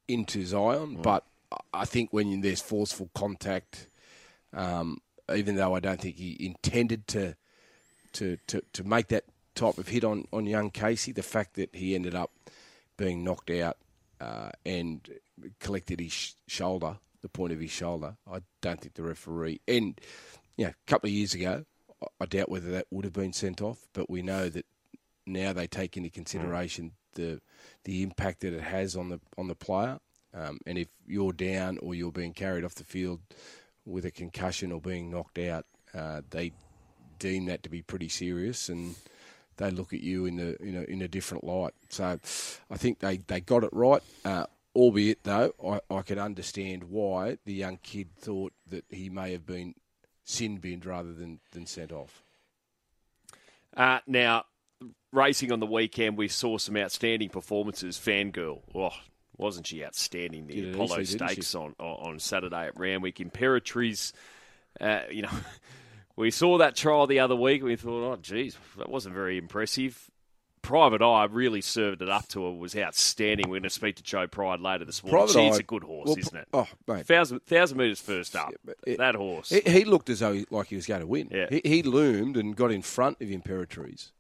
into 0.07 0.39
Zyon. 0.44 0.98
Mm. 0.98 1.04
But 1.04 1.25
I 1.74 1.86
think 1.86 2.12
when 2.12 2.42
there's 2.42 2.62
forceful 2.62 3.10
contact, 3.13 3.88
um, 4.54 4.98
even 5.34 5.56
though 5.56 5.75
I 5.75 5.80
don't 5.80 6.01
think 6.01 6.18
he 6.18 6.38
intended 6.39 7.07
to 7.10 7.36
to, 8.13 8.38
to, 8.48 8.62
to 8.74 8.84
make 8.84 9.07
that 9.07 9.24
type 9.62 9.78
of 9.78 9.88
hit 9.88 10.04
on, 10.04 10.28
on 10.34 10.46
young 10.46 10.72
Casey. 10.72 11.12
The 11.12 11.24
fact 11.24 11.56
that 11.56 11.75
he 11.75 11.94
ended 11.96 12.16
up 12.16 12.31
being 12.98 13.24
knocked 13.24 13.52
out 13.52 13.78
uh, 14.19 14.50
and 14.66 15.08
collected 15.60 16.00
his 16.00 16.12
sh- 16.12 16.34
shoulder, 16.48 16.98
the 17.22 17.30
point 17.30 17.54
of 17.54 17.60
his 17.60 17.72
shoulder, 17.72 18.15
I 18.32 18.39
don't 18.62 18.82
think 18.82 18.96
the 18.96 19.03
referee. 19.03 19.62
And 19.68 20.00
know, 20.58 20.70
a 20.70 20.89
couple 20.89 21.08
of 21.08 21.13
years 21.13 21.34
ago, 21.34 21.65
I 22.20 22.25
doubt 22.25 22.50
whether 22.50 22.72
that 22.72 22.88
would 22.89 23.06
have 23.06 23.13
been 23.13 23.34
sent 23.34 23.62
off, 23.62 23.88
but 23.94 24.10
we 24.10 24.22
know 24.22 24.50
that 24.50 24.65
now 25.25 25.53
they 25.53 25.68
take 25.68 25.98
into 25.98 26.10
consideration 26.10 26.94
the 27.13 27.41
the 27.84 28.01
impact 28.01 28.39
that 28.39 28.53
it 28.53 28.62
has 28.62 28.96
on 28.96 29.10
the 29.10 29.20
on 29.38 29.48
the 29.48 29.56
player. 29.56 30.00
Um, 30.34 30.60
and 30.65 30.77
if 30.77 30.88
you're 31.06 31.34
down 31.34 31.77
or 31.80 31.94
you're 31.94 32.12
being 32.12 32.34
carried 32.34 32.63
off 32.63 32.75
the 32.75 32.86
field 32.86 33.20
with 33.86 34.06
a 34.06 34.12
concussion 34.12 34.72
or 34.72 34.80
being 34.80 35.12
knocked 35.12 35.38
out, 35.38 35.65
uh, 35.94 36.22
they 36.30 36.53
deem 37.20 37.46
that 37.46 37.63
to 37.63 37.70
be 37.70 37.82
pretty 37.82 38.08
serious 38.08 38.70
and 38.70 38.96
they 39.58 39.72
look 39.72 39.93
at 39.93 40.01
you 40.01 40.25
in 40.25 40.39
a 40.39 40.63
you 40.63 40.72
know 40.72 40.84
in 40.88 41.01
a 41.01 41.08
different 41.08 41.43
light. 41.43 41.74
So 41.89 42.20
I 42.70 42.77
think 42.77 43.00
they, 43.00 43.17
they 43.17 43.41
got 43.41 43.63
it 43.63 43.72
right. 43.72 44.01
Uh, 44.25 44.46
albeit 44.75 45.24
though, 45.24 45.53
I, 45.65 45.79
I 45.93 46.01
could 46.01 46.17
understand 46.17 46.86
why 46.86 47.38
the 47.46 47.53
young 47.53 47.77
kid 47.77 48.15
thought 48.15 48.53
that 48.67 48.86
he 48.89 49.10
may 49.10 49.31
have 49.31 49.46
been 49.46 49.75
sin 50.24 50.58
binned 50.58 50.86
rather 50.86 51.13
than, 51.13 51.39
than 51.51 51.65
sent 51.65 51.91
off. 51.91 52.24
Uh, 53.75 54.00
now, 54.08 54.46
racing 55.12 55.51
on 55.51 55.60
the 55.60 55.65
weekend, 55.65 56.17
we 56.17 56.27
saw 56.27 56.58
some 56.58 56.77
outstanding 56.77 57.29
performances. 57.29 57.98
Fangirl, 57.98 58.62
oh, 58.75 58.91
wasn't 59.38 59.67
she 59.67 59.84
outstanding? 59.84 60.48
The 60.48 60.72
Apollo 60.72 61.03
Stakes 61.03 61.55
on, 61.55 61.75
on 61.79 62.20
Saturday 62.20 62.67
at 62.67 62.77
Randwick. 62.79 63.17
Imperatriz, 63.17 64.13
uh, 64.79 65.01
you 65.10 65.24
know, 65.24 65.29
we 66.22 66.32
saw 66.32 66.60
that 66.60 66.75
trial 66.75 67.08
the 67.08 67.20
other 67.20 67.36
week 67.36 67.62
and 67.62 67.70
we 67.70 67.75
thought, 67.75 68.13
oh, 68.13 68.16
geez, 68.22 68.56
that 68.78 68.90
wasn't 68.90 69.16
very 69.16 69.38
impressive. 69.38 70.10
Private 70.62 71.01
Eye 71.01 71.25
really 71.25 71.62
served 71.62 72.04
it 72.04 72.10
up 72.10 72.28
to 72.30 72.46
her, 72.46 72.51
was 72.51 72.75
outstanding. 72.75 73.50
We're 73.50 73.56
going 73.56 73.63
to 73.63 73.70
speak 73.72 73.96
to 73.96 74.04
Joe 74.04 74.28
Pride 74.28 74.60
later 74.60 74.86
this 74.86 75.04
morning. 75.04 75.18
Private 75.18 75.42
She's 75.42 75.58
Eye, 75.58 75.60
a 75.62 75.63
good 75.63 75.84
horse, 75.84 76.10
well, 76.10 76.20
isn't 76.20 76.38
it? 76.38 76.48
Oh, 76.54 76.68
mate. 76.88 77.08
Thousand, 77.08 77.42
thousand 77.44 77.80
metres 77.80 78.00
first 78.00 78.36
up. 78.36 78.54
Yeah, 78.68 78.74
it, 78.86 78.98
that 79.00 79.16
horse. 79.16 79.50
He, 79.50 79.62
he, 79.62 79.84
looked 79.84 80.12
as 80.12 80.20
though 80.20 80.34
he, 80.34 80.46
like 80.51 80.68
he 80.68 80.75
was 80.75 80.86
going 80.86 81.01
to 81.01 81.08
win. 81.08 81.30
Yeah. 81.32 81.48
He, 81.50 81.62
he 81.63 81.82
loomed 81.82 82.38
and 82.38 82.56
got 82.56 82.72
in 82.72 82.84
front 82.84 83.20
of 83.20 83.28
Imperatriz, 83.28 84.12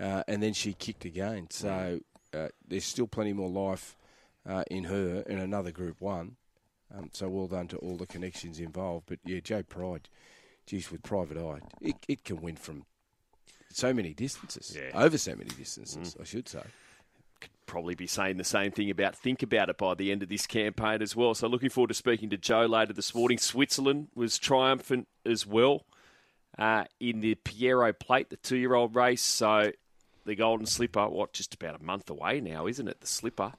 uh, 0.00 0.22
and 0.28 0.40
then 0.40 0.52
she 0.52 0.72
kicked 0.72 1.04
again. 1.04 1.48
So 1.50 1.98
uh, 2.32 2.48
there's 2.68 2.84
still 2.84 3.08
plenty 3.08 3.32
more 3.32 3.50
life 3.50 3.96
uh, 4.48 4.62
in 4.70 4.84
her 4.84 5.24
in 5.26 5.40
another 5.40 5.72
Group 5.72 6.00
1. 6.00 6.36
Um, 6.96 7.10
so 7.12 7.28
well 7.28 7.48
done 7.48 7.66
to 7.68 7.76
all 7.78 7.96
the 7.96 8.06
connections 8.06 8.60
involved. 8.60 9.06
But 9.08 9.18
yeah, 9.24 9.40
Joe 9.40 9.64
Pride 9.64 10.08
geez, 10.66 10.90
with 10.90 11.02
private 11.02 11.36
eye, 11.38 11.60
it, 11.80 11.96
it 12.08 12.24
can 12.24 12.40
win 12.40 12.56
from 12.56 12.84
so 13.70 13.92
many 13.92 14.14
distances, 14.14 14.76
Yeah. 14.76 14.90
over 14.98 15.18
so 15.18 15.34
many 15.34 15.50
distances, 15.50 16.16
I 16.20 16.24
should 16.24 16.48
say. 16.48 16.62
Could 17.40 17.50
probably 17.66 17.94
be 17.94 18.06
saying 18.06 18.36
the 18.36 18.44
same 18.44 18.70
thing 18.70 18.88
about 18.90 19.16
think 19.16 19.42
about 19.42 19.68
it 19.68 19.76
by 19.78 19.94
the 19.94 20.12
end 20.12 20.22
of 20.22 20.28
this 20.28 20.46
campaign 20.46 21.02
as 21.02 21.16
well. 21.16 21.34
So 21.34 21.48
looking 21.48 21.70
forward 21.70 21.88
to 21.88 21.94
speaking 21.94 22.30
to 22.30 22.36
Joe 22.36 22.66
later 22.66 22.92
this 22.92 23.14
morning. 23.14 23.38
Switzerland 23.38 24.08
was 24.14 24.38
triumphant 24.38 25.08
as 25.26 25.44
well 25.46 25.84
uh, 26.56 26.84
in 27.00 27.20
the 27.20 27.34
Pierro 27.34 27.92
Plate, 27.98 28.30
the 28.30 28.36
two-year-old 28.36 28.94
race. 28.94 29.22
So 29.22 29.72
the 30.24 30.36
Golden 30.36 30.66
Slipper, 30.66 31.08
what 31.08 31.32
just 31.32 31.52
about 31.54 31.78
a 31.80 31.82
month 31.82 32.08
away 32.08 32.40
now, 32.40 32.66
isn't 32.68 32.86
it? 32.88 33.00
The 33.00 33.06
Slipper, 33.08 33.52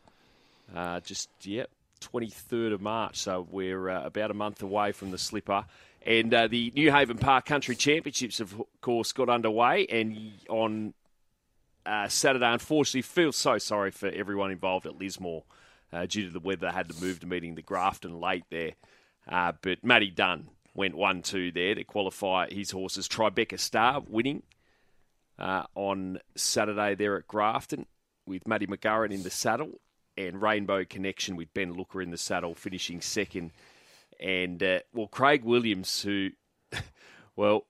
uh, 0.73 1.01
just 1.01 1.29
yep, 1.43 1.69
twenty 1.99 2.29
third 2.29 2.71
of 2.71 2.81
March. 2.81 3.17
So 3.17 3.45
we're 3.51 3.89
uh, 3.89 4.05
about 4.05 4.31
a 4.31 4.33
month 4.33 4.63
away 4.63 4.93
from 4.93 5.11
the 5.11 5.17
Slipper. 5.17 5.65
And 6.05 6.33
uh, 6.33 6.47
the 6.47 6.71
Newhaven 6.71 7.19
Park 7.19 7.45
Country 7.45 7.75
Championships, 7.75 8.39
of 8.39 8.61
course, 8.81 9.11
got 9.11 9.27
underway. 9.27 9.87
And 9.87 10.33
on 10.49 10.93
uh, 11.85 12.07
Saturday. 12.07 12.45
Unfortunately, 12.45 13.01
feel 13.01 13.31
so 13.31 13.57
sorry 13.57 13.91
for 13.91 14.07
everyone 14.09 14.51
involved 14.51 14.85
at 14.85 14.97
Lismore 14.97 15.43
uh, 15.93 16.05
due 16.05 16.25
to 16.25 16.31
the 16.31 16.39
weather. 16.39 16.67
They 16.67 16.73
had 16.73 16.89
to 16.89 17.01
move 17.01 17.19
to 17.19 17.27
meeting 17.27 17.55
the 17.55 17.61
Grafton 17.61 18.19
late 18.19 18.45
there. 18.49 18.71
Uh, 19.27 19.53
but 19.61 19.83
Matty 19.83 20.09
Dunn 20.09 20.49
went 20.73 20.95
1 20.95 21.21
2 21.21 21.51
there 21.51 21.75
to 21.75 21.83
qualify 21.83 22.49
his 22.49 22.71
horses. 22.71 23.07
Tribeca 23.07 23.59
Star 23.59 24.03
winning 24.07 24.43
uh, 25.39 25.63
on 25.75 26.19
Saturday 26.35 26.95
there 26.95 27.17
at 27.17 27.27
Grafton 27.27 27.85
with 28.25 28.47
Matty 28.47 28.67
McGuren 28.67 29.11
in 29.11 29.23
the 29.23 29.29
saddle 29.29 29.79
and 30.17 30.41
Rainbow 30.41 30.85
Connection 30.85 31.35
with 31.35 31.53
Ben 31.53 31.73
Looker 31.73 32.01
in 32.01 32.11
the 32.11 32.17
saddle, 32.17 32.55
finishing 32.55 33.01
second. 33.01 33.51
And, 34.19 34.61
uh, 34.61 34.79
well, 34.93 35.07
Craig 35.07 35.43
Williams, 35.43 36.01
who, 36.01 36.29
well, 37.35 37.65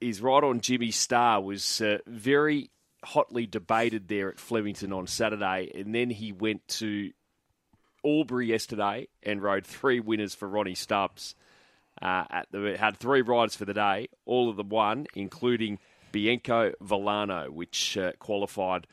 is 0.00 0.20
right 0.20 0.42
on 0.44 0.60
Jimmysstar, 0.60 1.42
was 1.42 1.80
uh, 1.80 1.98
very 2.06 2.70
hotly 3.04 3.46
debated 3.46 4.08
there 4.08 4.28
at 4.28 4.40
Flemington 4.40 4.92
on 4.92 5.06
Saturday, 5.06 5.70
and 5.74 5.94
then 5.94 6.10
he 6.10 6.32
went 6.32 6.66
to 6.68 7.12
Albury 8.04 8.48
yesterday 8.48 9.08
and 9.22 9.42
rode 9.42 9.66
three 9.66 10.00
winners 10.00 10.34
for 10.34 10.48
Ronnie 10.48 10.74
Stubbs. 10.74 11.34
Uh, 12.00 12.24
at 12.28 12.46
the, 12.50 12.76
had 12.76 12.98
three 12.98 13.22
riders 13.22 13.56
for 13.56 13.64
the 13.64 13.72
day, 13.72 14.08
all 14.26 14.50
of 14.50 14.56
them 14.56 14.68
won, 14.68 15.06
including 15.14 15.78
Bianco 16.12 16.72
Volano, 16.82 17.50
which 17.50 17.96
uh, 17.96 18.12
qualified 18.18 18.86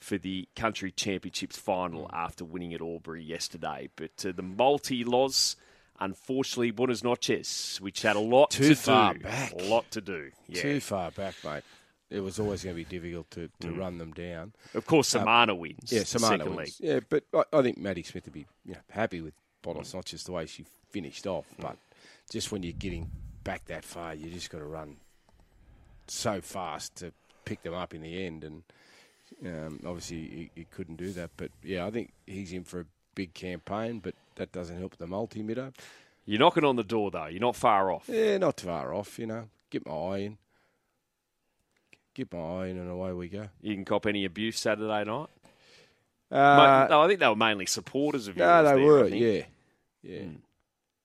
for 0.00 0.18
the 0.18 0.48
country 0.54 0.90
championships 0.90 1.56
final 1.56 2.10
after 2.12 2.44
winning 2.44 2.74
at 2.74 2.82
Albury 2.82 3.22
yesterday. 3.22 3.88
But 3.96 4.26
uh, 4.26 4.32
the 4.34 4.42
multi 4.42 5.02
Loz, 5.04 5.56
unfortunately, 6.02 6.70
Buenos 6.70 7.04
Noches, 7.04 7.78
which 7.80 8.02
had 8.02 8.16
a 8.16 8.20
lot 8.20 8.50
Too 8.50 8.70
to 8.70 8.74
far 8.74 9.14
do. 9.14 9.20
back. 9.20 9.52
A 9.52 9.64
lot 9.64 9.90
to 9.92 10.00
do. 10.00 10.30
Yeah. 10.48 10.62
Too 10.62 10.80
far 10.80 11.10
back, 11.10 11.34
mate. 11.44 11.62
It 12.10 12.20
was 12.20 12.38
always 12.38 12.62
going 12.62 12.76
to 12.76 12.84
be 12.84 12.98
difficult 12.98 13.30
to, 13.30 13.48
to 13.60 13.68
mm. 13.68 13.78
run 13.78 13.96
them 13.96 14.12
down. 14.12 14.52
Of 14.74 14.84
course, 14.84 15.14
uh, 15.14 15.20
Samana 15.20 15.54
wins. 15.54 15.90
Yeah, 15.90 16.04
Samana 16.04 16.44
wins. 16.44 16.78
league. 16.80 16.90
Yeah, 16.90 17.00
but 17.08 17.24
I, 17.32 17.58
I 17.58 17.62
think 17.62 17.78
Maddie 17.78 18.02
Smith 18.02 18.26
would 18.26 18.34
be 18.34 18.46
you 18.66 18.74
know, 18.74 18.80
happy 18.90 19.22
with 19.22 19.32
Bonos, 19.62 19.90
mm. 19.90 19.94
not 19.94 20.04
just 20.04 20.26
the 20.26 20.32
way 20.32 20.44
she 20.46 20.66
finished 20.90 21.26
off, 21.26 21.46
mm. 21.56 21.62
but 21.62 21.76
just 22.30 22.52
when 22.52 22.62
you're 22.62 22.74
getting 22.74 23.10
back 23.44 23.64
that 23.66 23.84
far, 23.84 24.14
you 24.14 24.30
just 24.30 24.50
got 24.50 24.58
to 24.58 24.64
run 24.64 24.96
so 26.06 26.40
fast 26.40 26.96
to 26.96 27.12
pick 27.44 27.62
them 27.62 27.74
up 27.74 27.94
in 27.94 28.02
the 28.02 28.26
end. 28.26 28.44
And 28.44 28.62
um, 29.46 29.80
obviously, 29.86 30.18
he, 30.18 30.50
he 30.54 30.64
couldn't 30.64 30.96
do 30.96 31.12
that. 31.12 31.30
But 31.38 31.50
yeah, 31.62 31.86
I 31.86 31.90
think 31.90 32.12
he's 32.26 32.52
in 32.52 32.64
for 32.64 32.80
a 32.80 32.86
big 33.14 33.32
campaign, 33.32 34.00
but 34.00 34.14
that 34.36 34.52
doesn't 34.52 34.78
help 34.78 34.96
the 34.96 35.06
multi 35.06 35.42
Mido. 35.42 35.72
You're 36.24 36.38
knocking 36.40 36.64
on 36.64 36.76
the 36.76 36.84
door, 36.84 37.10
though. 37.10 37.26
You're 37.26 37.40
not 37.40 37.56
far 37.56 37.90
off. 37.90 38.04
Yeah, 38.08 38.38
not 38.38 38.60
far 38.60 38.94
off, 38.94 39.18
you 39.18 39.26
know. 39.26 39.48
Get 39.70 39.86
my 39.86 39.92
eye 39.92 40.18
in. 40.18 40.38
Get 42.14 42.32
my 42.32 42.38
eye 42.38 42.66
in, 42.68 42.78
and 42.78 42.90
away 42.90 43.12
we 43.12 43.28
go. 43.28 43.48
You 43.60 43.74
can 43.74 43.84
cop 43.84 44.06
any 44.06 44.24
abuse 44.24 44.58
Saturday 44.60 45.04
night. 45.04 45.28
Uh, 46.30 46.86
no, 46.88 47.02
I 47.02 47.08
think 47.08 47.20
they 47.20 47.28
were 47.28 47.36
mainly 47.36 47.66
supporters 47.66 48.28
of 48.28 48.36
you. 48.36 48.42
No, 48.42 48.62
they 48.62 48.74
there, 48.74 48.84
were. 48.84 49.08
Yeah, 49.08 49.44
yeah. 50.02 50.22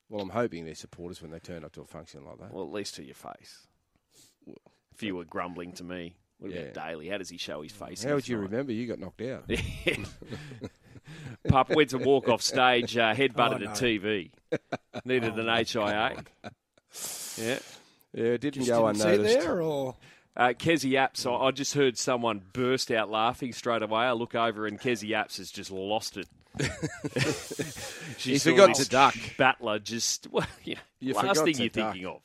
Well, 0.10 0.22
I'm 0.22 0.30
hoping 0.30 0.66
they're 0.66 0.76
supporters 0.76 1.22
when 1.22 1.32
they 1.32 1.40
turn 1.40 1.66
up 1.66 1.74
to 1.74 1.82
a 1.82 1.86
function 1.86 2.24
like 2.24 2.40
that. 2.40 2.54
Well, 2.54 2.64
at 2.64 2.72
least 2.72 2.96
to 2.96 3.04
your 3.04 3.16
face. 3.16 3.68
If 4.94 5.04
you 5.04 5.16
were 5.16 5.26
grumbling 5.26 5.74
to 5.74 5.84
me, 5.84 6.16
what 6.40 6.52
about 6.52 6.64
Yeah. 6.66 6.72
Daly? 6.72 7.10
How 7.10 7.18
does 7.18 7.30
he 7.30 7.38
show 7.38 7.62
his 7.62 7.74
face? 7.74 8.04
How 8.04 8.16
would 8.16 8.28
you 8.28 8.38
night? 8.38 8.50
remember? 8.52 8.72
You 8.72 8.88
got 8.88 9.00
knocked 9.00 9.22
out. 9.22 9.50
Pup 11.48 11.70
went 11.70 11.90
to 11.92 11.98
walk 11.98 12.28
off 12.30 12.42
stage, 12.42 12.98
uh, 12.98 13.14
headbutted 13.14 13.56
Oh, 13.56 13.58
no. 13.66 13.72
a 13.72 13.74
TV. 13.74 14.32
Needed 15.06 15.38
an 15.38 15.48
HIA. 15.48 16.24
Yeah. 17.38 17.60
Yeah, 18.14 18.24
it 18.24 18.42
didn't 18.42 18.64
Just 18.64 18.70
go 18.70 18.88
didn't 18.88 19.02
see 19.02 19.10
unnoticed. 19.10 19.40
there, 19.40 19.62
or 19.62 19.96
Uh, 20.36 20.48
Kezie 20.58 20.92
Apps, 20.94 21.26
I, 21.30 21.48
I 21.48 21.52
just 21.52 21.74
heard 21.74 21.98
someone 21.98 22.42
burst 22.54 22.90
out 22.92 23.10
laughing 23.12 23.54
straight 23.54 23.82
away. 23.84 24.02
I 24.02 24.14
look 24.14 24.34
over 24.36 24.66
and 24.66 24.80
Kezie 24.80 25.10
Apps 25.10 25.38
has 25.38 25.52
just 25.52 25.70
lost 25.72 26.18
it. 26.18 26.28
she 28.18 28.32
He 28.32 28.38
saw 28.38 28.52
forgot 28.52 28.68
this 28.70 28.86
to 28.86 28.90
duck. 28.90 29.16
Battler 29.38 29.80
just, 29.80 30.28
well, 30.32 30.46
you 30.64 30.76
know, 30.76 30.82
You 31.00 31.14
last 31.14 31.44
thing 31.44 31.58
you're 31.58 31.70
duck. 31.70 31.94
thinking 31.94 32.08
of. 32.08 32.22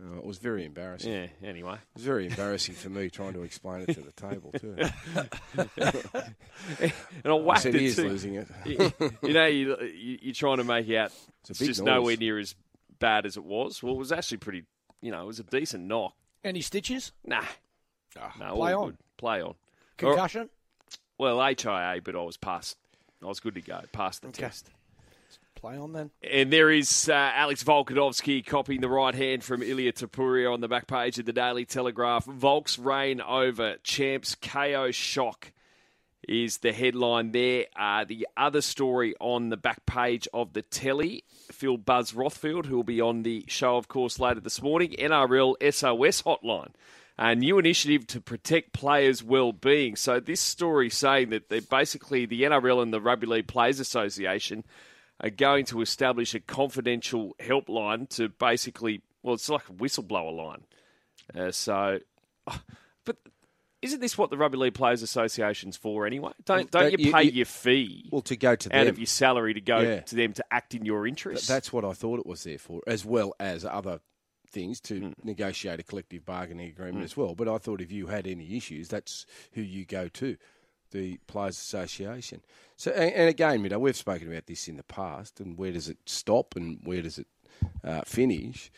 Oh, 0.00 0.16
it 0.18 0.24
was 0.24 0.38
very 0.38 0.64
embarrassing. 0.64 1.12
Yeah, 1.12 1.26
anyway. 1.44 1.74
It 1.74 1.80
was 1.96 2.04
very 2.04 2.26
embarrassing 2.26 2.74
for 2.76 2.88
me 2.88 3.10
trying 3.10 3.34
to 3.34 3.42
explain 3.42 3.82
it 3.86 3.92
to 3.94 4.00
the 4.00 4.12
table 4.12 4.52
too. 4.58 4.76
And 7.24 7.26
I 7.26 7.30
I 7.30 7.32
whacked 7.34 7.62
said 7.62 7.74
it 7.74 7.80
he 7.80 7.86
is 7.86 7.96
too. 7.96 8.08
losing 8.08 8.34
it. 8.36 8.48
you, 8.64 8.92
you 9.22 9.32
know, 9.34 9.46
you, 9.46 9.76
you, 9.80 10.18
you're 10.22 10.34
trying 10.34 10.58
to 10.58 10.64
make 10.64 10.88
out 10.90 11.12
It's 11.40 11.50
a 11.50 11.52
it's 11.52 11.58
just 11.60 11.80
noise. 11.80 11.86
nowhere 11.86 12.16
near 12.16 12.38
as 12.38 12.54
bad 12.98 13.26
as 13.26 13.36
it 13.36 13.44
was. 13.44 13.82
Well, 13.82 13.94
it 13.94 13.98
was 13.98 14.12
actually 14.12 14.38
pretty, 14.38 14.64
you 15.00 15.10
know, 15.10 15.22
it 15.22 15.26
was 15.26 15.40
a 15.40 15.44
decent 15.44 15.84
knock. 15.84 16.14
any 16.44 16.60
stitches, 16.60 17.12
Nah. 17.24 17.44
Ah, 18.18 18.32
No, 18.38 18.54
Play 18.54 18.72
on. 18.74 18.86
good. 18.86 18.96
Play 19.18 19.42
on. 19.42 19.54
concussion. 19.96 20.48
Well, 21.18 21.38
HIA, 21.40 22.00
but 22.02 22.14
I 22.16 22.22
was 22.22 22.36
past. 22.36 22.76
I 23.22 23.26
was 23.26 23.40
good 23.40 23.54
to 23.54 23.60
go. 23.60 23.80
Passed 23.92 24.22
the 24.22 24.28
Okay. 24.28 24.42
test. 24.42 24.70
Play 25.62 25.78
on 25.78 25.92
then. 25.92 26.10
And 26.28 26.52
there 26.52 26.72
is 26.72 27.08
uh, 27.08 27.12
Alex 27.12 27.62
Volkanovski 27.62 28.44
copying 28.44 28.80
the 28.80 28.88
right 28.88 29.14
hand 29.14 29.44
from 29.44 29.62
Ilya 29.62 29.92
Topuria 29.92 30.52
on 30.52 30.60
the 30.60 30.66
back 30.66 30.88
page 30.88 31.20
of 31.20 31.24
the 31.24 31.32
Daily 31.32 31.64
Telegraph. 31.64 32.24
Volk's 32.24 32.80
reign 32.80 33.20
over 33.20 33.76
champs 33.84 34.34
KO 34.34 34.90
shock 34.90 35.52
is 36.26 36.58
the 36.58 36.72
headline 36.72 37.30
there. 37.30 37.66
Uh, 37.78 38.04
the 38.04 38.26
other 38.36 38.60
story 38.60 39.14
on 39.20 39.50
the 39.50 39.56
back 39.56 39.86
page 39.86 40.26
of 40.34 40.52
the 40.52 40.62
telly, 40.62 41.22
Phil 41.52 41.76
Buzz 41.76 42.10
Rothfield, 42.10 42.66
who 42.66 42.74
will 42.74 42.82
be 42.82 43.00
on 43.00 43.22
the 43.22 43.44
show, 43.46 43.76
of 43.76 43.86
course, 43.86 44.18
later 44.18 44.40
this 44.40 44.60
morning. 44.60 44.96
NRL 44.98 45.54
SOS 45.60 46.22
hotline. 46.22 46.72
A 47.16 47.36
new 47.36 47.60
initiative 47.60 48.08
to 48.08 48.20
protect 48.20 48.72
players' 48.72 49.22
well-being. 49.22 49.94
So 49.94 50.18
this 50.18 50.40
story 50.40 50.90
saying 50.90 51.30
that 51.30 51.50
they 51.50 51.60
basically 51.60 52.26
the 52.26 52.42
NRL 52.42 52.82
and 52.82 52.92
the 52.92 53.00
Rugby 53.00 53.28
League 53.28 53.46
Players 53.46 53.78
Association 53.78 54.64
are 55.22 55.30
going 55.30 55.64
to 55.66 55.80
establish 55.80 56.34
a 56.34 56.40
confidential 56.40 57.34
helpline 57.38 58.08
to 58.16 58.28
basically, 58.28 59.02
well, 59.22 59.34
it's 59.34 59.48
like 59.48 59.68
a 59.68 59.72
whistleblower 59.72 60.34
line. 60.36 60.64
Uh, 61.34 61.50
so, 61.52 62.00
but 63.04 63.16
isn't 63.80 64.00
this 64.00 64.18
what 64.18 64.30
the 64.30 64.36
Rugby 64.36 64.58
League 64.58 64.74
Players 64.74 65.02
Association's 65.02 65.76
for 65.76 66.06
anyway? 66.06 66.32
Don't 66.44 66.70
don't 66.70 66.90
Don't 66.90 66.98
you 67.00 67.12
pay 67.12 67.22
you- 67.24 67.30
your 67.32 67.46
fee 67.46 68.08
Well, 68.10 68.22
to 68.22 68.36
go 68.36 68.56
to 68.56 68.68
out 68.76 68.80
them, 68.84 68.88
of 68.88 68.98
your 68.98 69.06
salary 69.06 69.54
to 69.54 69.60
go 69.60 69.78
Yeah. 69.80 70.00
to 70.00 70.14
them 70.16 70.32
to 70.34 70.44
act 70.50 70.74
in 70.74 70.84
your 70.84 71.06
interest? 71.06 71.46
that's 71.48 71.72
what 71.72 71.84
I 71.84 71.92
thought 71.92 72.18
it 72.18 72.26
was 72.26 72.44
there 72.44 72.58
for, 72.58 72.80
as 72.86 73.04
well 73.04 73.32
as 73.38 73.64
other 73.64 74.00
things 74.50 74.80
to 74.82 75.00
Hmm. 75.00 75.12
negotiate 75.24 75.80
a 75.80 75.82
collective 75.82 76.26
bargaining 76.26 76.68
agreement 76.68 77.04
as 77.04 77.16
well. 77.16 77.34
But 77.34 77.48
I 77.48 77.56
thought 77.58 77.80
if 77.80 77.90
you 77.90 78.08
had 78.08 78.26
any 78.26 78.54
issues, 78.56 78.88
that's 78.88 79.24
who 79.52 79.62
you 79.62 79.84
go 79.86 80.08
to, 80.08 80.36
the 80.92 81.18
Players 81.26 81.58
Association. 81.58 82.40
So, 82.76 82.90
and, 82.92 83.12
and 83.12 83.28
again, 83.28 83.62
you 83.62 83.70
know, 83.70 83.78
we've 83.78 83.96
spoken 83.96 84.30
about 84.30 84.46
this 84.46 84.68
in 84.68 84.76
the 84.76 84.82
past, 84.82 85.40
and 85.40 85.58
where 85.58 85.72
does 85.72 85.88
it 85.88 85.98
stop 86.06 86.54
and 86.56 86.78
where 86.84 87.02
does 87.02 87.18
it 87.18 87.26
uh, 87.84 88.02
finish? 88.02 88.70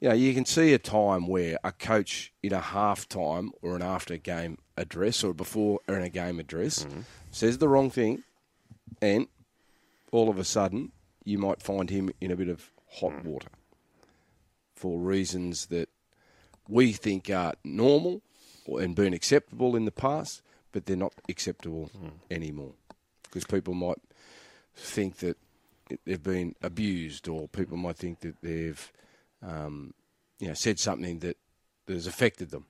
You 0.00 0.08
know, 0.10 0.14
you 0.14 0.34
can 0.34 0.44
see 0.44 0.74
a 0.74 0.78
time 0.78 1.26
where 1.26 1.58
a 1.64 1.72
coach 1.72 2.32
in 2.42 2.52
a 2.52 2.60
half 2.60 3.08
time 3.08 3.52
or 3.62 3.76
an 3.76 3.82
after 3.82 4.16
game 4.16 4.58
address 4.76 5.24
or 5.24 5.34
before 5.34 5.80
or 5.88 5.96
in 5.96 6.02
a 6.02 6.10
game 6.10 6.38
address 6.38 6.86
says 7.30 7.58
the 7.58 7.68
wrong 7.68 7.90
thing, 7.90 8.22
and 9.00 9.26
all 10.12 10.28
of 10.28 10.38
a 10.38 10.44
sudden 10.44 10.92
you 11.24 11.38
might 11.38 11.62
find 11.62 11.90
him 11.90 12.10
in 12.20 12.30
a 12.30 12.36
bit 12.36 12.48
of 12.48 12.70
hot 13.00 13.24
water 13.24 13.48
for 14.74 14.98
reasons 14.98 15.66
that 15.66 15.88
we 16.68 16.92
think 16.92 17.28
are 17.28 17.54
normal 17.64 18.22
and 18.66 18.94
been 18.94 19.12
acceptable 19.12 19.74
in 19.74 19.84
the 19.84 19.90
past, 19.90 20.42
but 20.72 20.86
they're 20.86 20.96
not 20.96 21.12
acceptable 21.28 21.90
anymore 22.30 22.72
because 23.24 23.44
people 23.44 23.74
might 23.74 23.98
think 24.76 25.16
that 25.18 25.36
they've 26.04 26.22
been 26.22 26.54
abused, 26.62 27.28
or 27.28 27.48
people 27.48 27.76
might 27.76 27.96
think 27.96 28.20
that 28.20 28.36
they've, 28.42 28.92
um, 29.42 29.94
you 30.38 30.48
know, 30.48 30.54
said 30.54 30.78
something 30.78 31.18
that, 31.20 31.36
that 31.86 31.94
has 31.94 32.06
affected 32.06 32.50
them. 32.50 32.66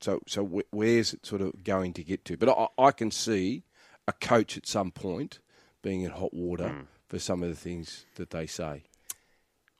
So, 0.00 0.20
so 0.26 0.44
wh- 0.44 0.74
where's 0.74 1.14
it 1.14 1.24
sort 1.24 1.40
of 1.40 1.64
going 1.64 1.92
to 1.94 2.02
get 2.04 2.24
to? 2.26 2.36
But 2.36 2.50
I, 2.50 2.68
I 2.82 2.90
can 2.92 3.10
see 3.10 3.62
a 4.08 4.12
coach 4.12 4.56
at 4.56 4.66
some 4.66 4.90
point 4.90 5.38
being 5.82 6.02
in 6.02 6.10
hot 6.10 6.34
water 6.34 6.86
for 7.08 7.18
some 7.18 7.42
of 7.42 7.48
the 7.48 7.54
things 7.56 8.04
that 8.16 8.30
they 8.30 8.46
say. 8.46 8.82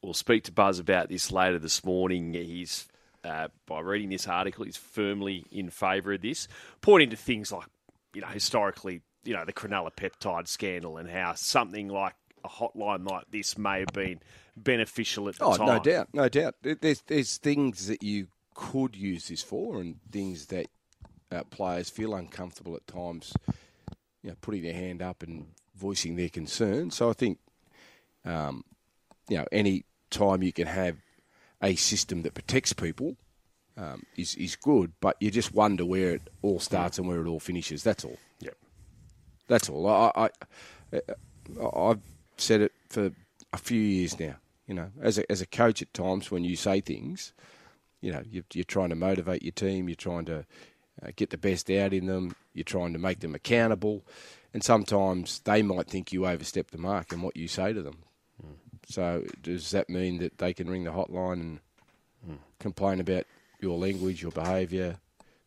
we'll 0.03 0.15
speak 0.15 0.45
to 0.45 0.53
Buzz 0.53 0.79
about 0.79 1.09
this 1.09 1.31
later 1.33 1.59
this 1.59 1.85
morning. 1.85 2.33
He's 2.35 2.87
uh, 3.27 3.49
by 3.67 3.81
reading 3.81 4.11
this 4.11 4.29
article, 4.29 4.65
is 4.65 4.77
firmly 4.77 5.45
in 5.51 5.71
favour 5.71 6.15
of 6.15 6.23
this, 6.23 6.49
pointing 6.81 7.11
to 7.11 7.17
things 7.17 7.53
like 7.53 7.67
you 8.15 8.21
know 8.21 8.29
historically, 8.29 9.03
you 9.25 9.35
know 9.35 9.45
the 9.45 9.53
Cronulla 9.53 9.91
peptide 9.95 10.49
scandal 10.49 10.97
and 10.97 11.11
how 11.11 11.35
something 11.35 11.89
like 11.89 12.15
a 12.45 12.49
hotline 12.49 13.09
like 13.09 13.25
this 13.31 13.59
may 13.59 13.81
have 13.81 13.93
been 13.93 14.21
beneficial 14.57 15.29
at 15.29 15.37
the 15.37 15.45
oh, 15.45 15.57
time. 15.57 15.67
no 15.67 15.79
doubt, 15.79 16.09
no 16.13 16.29
doubt. 16.29 16.55
There's 16.63 17.03
there's 17.03 17.37
things 17.39 17.89
that 17.89 18.03
you 18.03 18.29
could 18.55 18.97
use 18.97 19.29
this 19.29 19.43
for, 19.43 19.81
and 19.81 19.97
things 20.11 20.47
that 20.47 20.69
uh, 21.31 21.43
players 21.51 21.91
feel 21.91 22.15
uncomfortable 22.15 22.77
at 22.77 22.87
times. 22.87 23.33
You 24.23 24.31
know, 24.31 24.37
putting 24.41 24.63
their 24.63 24.75
hand 24.75 25.03
up 25.03 25.23
and 25.23 25.47
voicing 25.77 26.17
their 26.17 26.29
concern. 26.29 26.91
So 26.91 27.11
I 27.11 27.13
think, 27.13 27.39
um, 28.25 28.65
you 29.29 29.37
know, 29.37 29.47
any 29.53 29.85
time 30.11 30.43
you 30.43 30.53
can 30.53 30.67
have 30.67 30.97
a 31.63 31.75
system 31.75 32.23
that 32.23 32.35
protects 32.35 32.73
people 32.73 33.17
um, 33.77 34.05
is 34.17 34.35
is 34.37 34.57
good, 34.57 34.93
but 35.01 35.17
you 35.21 35.31
just 35.31 35.55
wonder 35.55 35.85
where 35.85 36.13
it 36.13 36.31
all 36.43 36.61
starts 36.61 36.99
and 36.99 37.07
where 37.07 37.21
it 37.21 37.29
all 37.29 37.41
finishes. 37.41 37.83
That's 37.83 38.05
all. 38.05 38.19
Yep. 38.41 38.57
That's 39.49 39.69
all. 39.69 39.87
I, 39.87 40.11
I 40.17 41.01
I've 41.73 42.01
said 42.37 42.63
it 42.63 42.73
for 42.89 43.13
a 43.53 43.59
few 43.59 43.81
years 43.81 44.19
now. 44.19 44.37
You 44.67 44.75
know, 44.75 44.91
as 45.01 45.19
a 45.19 45.31
as 45.31 45.41
a 45.41 45.47
coach, 45.47 45.83
at 45.83 45.93
times 45.95 46.31
when 46.31 46.45
you 46.45 46.57
say 46.57 46.81
things, 46.81 47.33
you 48.01 48.13
know, 48.13 48.23
you're, 48.29 48.45
you're 48.53 48.65
trying 48.65 48.91
to 48.91 48.97
motivate 48.97 49.43
your 49.43 49.53
team. 49.53 49.89
You're 49.89 49.97
trying 49.97 50.25
to 50.27 50.47
uh, 51.03 51.11
get 51.15 51.31
the 51.31 51.39
best 51.39 51.71
out 51.71 51.93
in 51.93 52.07
them. 52.07 52.35
You're 52.55 52.65
trying 52.65 52.93
to 52.95 52.99
make 52.99 53.21
them 53.21 53.35
accountable, 53.35 54.05
and 54.53 54.65
sometimes 54.65 55.41
they 55.41 55.63
might 55.63 55.87
think 55.89 56.13
you 56.13 56.27
overstep 56.27 56.71
the 56.71 56.79
mark 56.79 57.13
in 57.13 57.23
what 57.23 57.37
you 57.37 57.47
say 57.47 57.73
to 57.73 57.83
them. 57.83 57.99
So 58.87 59.25
does 59.43 59.71
that 59.73 59.91
mean 59.91 60.19
that 60.19 60.39
they 60.39 60.55
can 60.55 60.71
ring 60.71 60.85
the 60.85 60.93
hotline 60.93 61.41
and 62.27 62.39
complain 62.59 63.01
about 63.01 63.25
your 63.61 63.79
language, 63.79 64.23
your 64.23 64.33
behaviour, 64.33 64.97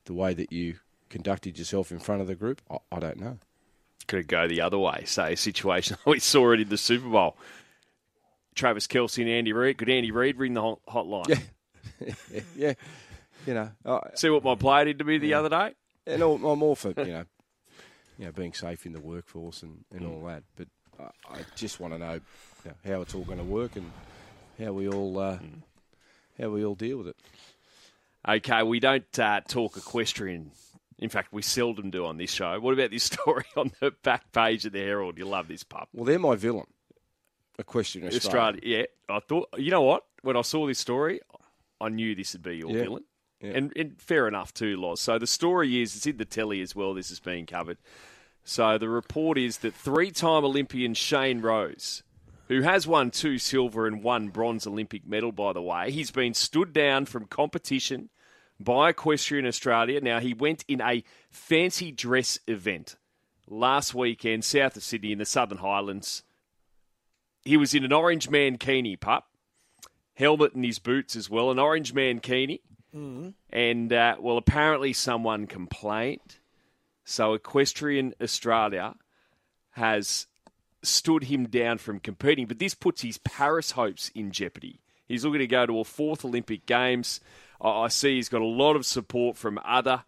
the 0.06 0.14
way 0.14 0.34
that 0.34 0.52
you 0.52 0.76
conducted 1.10 1.58
yourself 1.58 1.92
in 1.92 2.00
front 2.00 2.22
of 2.22 2.28
the 2.28 2.36
group? 2.36 2.62
I, 2.70 2.78
I 2.92 3.00
don't 3.00 3.20
know. 3.20 3.38
Could 4.08 4.20
it 4.20 4.28
go 4.28 4.48
the 4.48 4.62
other 4.62 4.78
way? 4.78 5.04
Say 5.06 5.34
a 5.34 5.38
situation 5.38 5.98
we 6.06 6.20
saw 6.20 6.52
it 6.52 6.62
in 6.62 6.70
the 6.70 6.78
Super 6.78 7.10
Bowl. 7.10 7.38
Travis 8.56 8.88
Kelce 8.88 9.22
and 9.22 9.30
Andy 9.30 9.54
Reid. 9.54 9.78
Could 9.78 9.90
Andy 9.90 10.12
Reid 10.12 10.38
ring 10.38 10.54
the 10.54 10.62
hot- 10.62 10.86
hotline? 10.88 11.30
Yeah. 11.30 12.14
yeah, 12.56 12.74
you 13.46 13.54
know, 13.54 13.70
I, 13.86 14.00
See 14.16 14.30
what 14.30 14.44
my 14.44 14.56
player 14.56 14.86
did 14.86 15.00
to 15.00 15.06
me 15.06 15.18
the 15.18 15.34
other 15.34 15.50
day? 15.50 15.74
and 16.08 16.24
all, 16.24 16.36
I'm 16.36 16.64
all 16.64 16.76
for 16.76 16.90
you 16.90 17.12
know, 17.12 17.26
you 18.18 18.26
know, 18.26 18.32
being 18.32 18.54
safe 18.54 18.86
in 18.86 18.94
the 18.94 19.00
workforce 19.00 19.64
and, 19.64 19.84
and 19.92 20.02
mm. 20.02 20.12
all 20.12 20.26
that. 20.28 20.44
But 20.56 20.68
I, 21.00 21.36
I 21.36 21.40
just 21.56 21.80
want 21.80 21.94
to 21.94 22.00
know, 22.00 22.20
you 22.66 22.72
know 22.72 22.94
how 22.96 23.02
it's 23.02 23.16
all 23.16 23.24
going 23.24 23.38
to 23.40 23.44
work 23.44 23.76
and 23.76 23.92
how 24.64 24.74
we 24.74 24.88
all 24.88 25.18
uh, 25.20 25.38
how 26.40 26.50
we 26.50 26.64
all 26.66 26.76
deal 26.76 26.98
with 26.98 27.08
it. 27.08 27.18
Okay, 28.28 28.64
we 28.64 28.80
don't 28.80 29.20
uh, 29.20 29.42
talk 29.48 29.78
equestrian. 29.78 30.52
In 30.98 31.08
fact, 31.10 31.32
we 31.32 31.42
seldom 31.42 31.90
do 31.92 32.06
on 32.06 32.18
this 32.18 32.32
show. 32.32 32.60
What 32.60 32.74
about 32.74 32.92
this 32.92 33.04
story 33.14 33.46
on 33.56 33.72
the 33.80 33.92
back 34.04 34.32
page 34.34 34.66
of 34.66 34.74
the 34.74 34.80
Herald? 34.80 35.18
You 35.18 35.26
love 35.26 35.48
this 35.48 35.64
pup. 35.64 35.88
Well, 35.94 36.06
they're 36.06 36.20
my 36.20 36.36
villain. 36.36 36.68
A 37.58 37.64
question, 37.64 38.06
Australia. 38.06 38.18
Australia, 38.58 38.62
yeah. 39.10 39.16
I 39.16 39.20
thought, 39.20 39.50
you 39.58 39.72
know 39.72 39.82
what? 39.82 40.06
When 40.22 40.36
I 40.38 40.42
saw 40.42 40.66
this 40.68 40.80
story, 40.80 41.20
I 41.82 41.90
knew 41.90 42.16
this 42.16 42.34
would 42.34 42.44
be 42.44 42.58
your 42.58 42.72
Yeah. 42.72 42.84
villain. 42.84 43.04
Yeah. 43.42 43.52
And, 43.52 43.74
and 43.78 44.02
fair 44.02 44.28
enough 44.28 44.54
too, 44.54 44.76
Loz. 44.78 45.00
So 45.00 45.18
the 45.18 45.28
story 45.28 45.82
is, 45.82 45.96
it's 45.96 46.06
in 46.06 46.18
the 46.18 46.26
telly 46.26 46.62
as 46.62 46.76
well. 46.76 46.94
This 46.94 47.10
is 47.12 47.20
being 47.22 47.46
covered. 47.46 47.78
So 48.44 48.78
the 48.78 48.90
report 48.90 49.38
is 49.38 49.58
that 49.60 49.74
three-time 49.74 50.44
Olympian 50.44 50.94
Shane 50.94 51.40
Rose, 51.42 52.04
who 52.50 52.62
has 52.64 52.86
won 52.86 53.12
two 53.12 53.38
silver 53.38 53.88
and 53.88 54.04
one 54.04 54.30
bronze 54.30 54.68
Olympic 54.68 55.08
medal, 55.08 55.32
by 55.32 55.54
the 55.54 55.62
way, 55.62 55.92
he's 55.92 56.12
been 56.12 56.34
stood 56.34 56.74
down 56.74 57.06
from 57.06 57.26
competition 57.26 58.10
by 58.60 58.90
Equestrian 58.90 59.46
Australia. 59.46 60.02
Now 60.02 60.20
he 60.20 60.34
went 60.34 60.66
in 60.68 60.82
a 60.82 61.04
fancy 61.30 61.92
dress 61.92 62.40
event 62.48 62.98
last 63.48 63.94
weekend, 63.94 64.44
south 64.44 64.76
of 64.76 64.84
Sydney 64.84 65.12
in 65.12 65.20
the 65.20 65.26
Southern 65.26 65.60
Highlands. 65.60 66.24
He 67.44 67.56
was 67.56 67.74
in 67.74 67.86
an 67.86 67.94
orange 67.94 68.30
mankini 68.30 69.00
pup, 69.00 69.28
helmet 70.16 70.54
and 70.54 70.66
his 70.66 70.80
boots 70.80 71.16
as 71.16 71.30
well, 71.30 71.52
an 71.52 71.60
orange 71.60 71.94
mankini. 71.94 72.60
And, 73.52 73.94
uh, 73.94 74.18
well, 74.20 74.38
apparently 74.38 74.94
someone 74.94 75.46
complained. 75.46 76.38
So 77.06 77.36
Equestrian 77.36 78.14
Australia 78.22 78.96
has 79.72 80.28
stood 80.82 81.26
him 81.26 81.48
down 81.48 81.78
from 81.78 82.00
competing, 82.00 82.46
but 82.46 82.60
this 82.60 82.74
puts 82.74 83.02
his 83.02 83.18
Paris 83.18 83.72
hopes 83.72 84.10
in 84.16 84.32
jeopardy. 84.32 84.80
He's 85.08 85.26
looking 85.26 85.40
to 85.40 85.48
go 85.48 85.66
to 85.66 85.80
a 85.80 85.84
fourth 85.84 86.24
Olympic 86.24 86.66
Games. 86.66 87.20
I 87.60 87.88
see 87.90 88.16
he's 88.16 88.30
got 88.30 88.42
a 88.42 88.46
lot 88.46 88.76
of 88.76 88.86
support 88.86 89.36
from 89.36 89.60
other, 89.66 90.04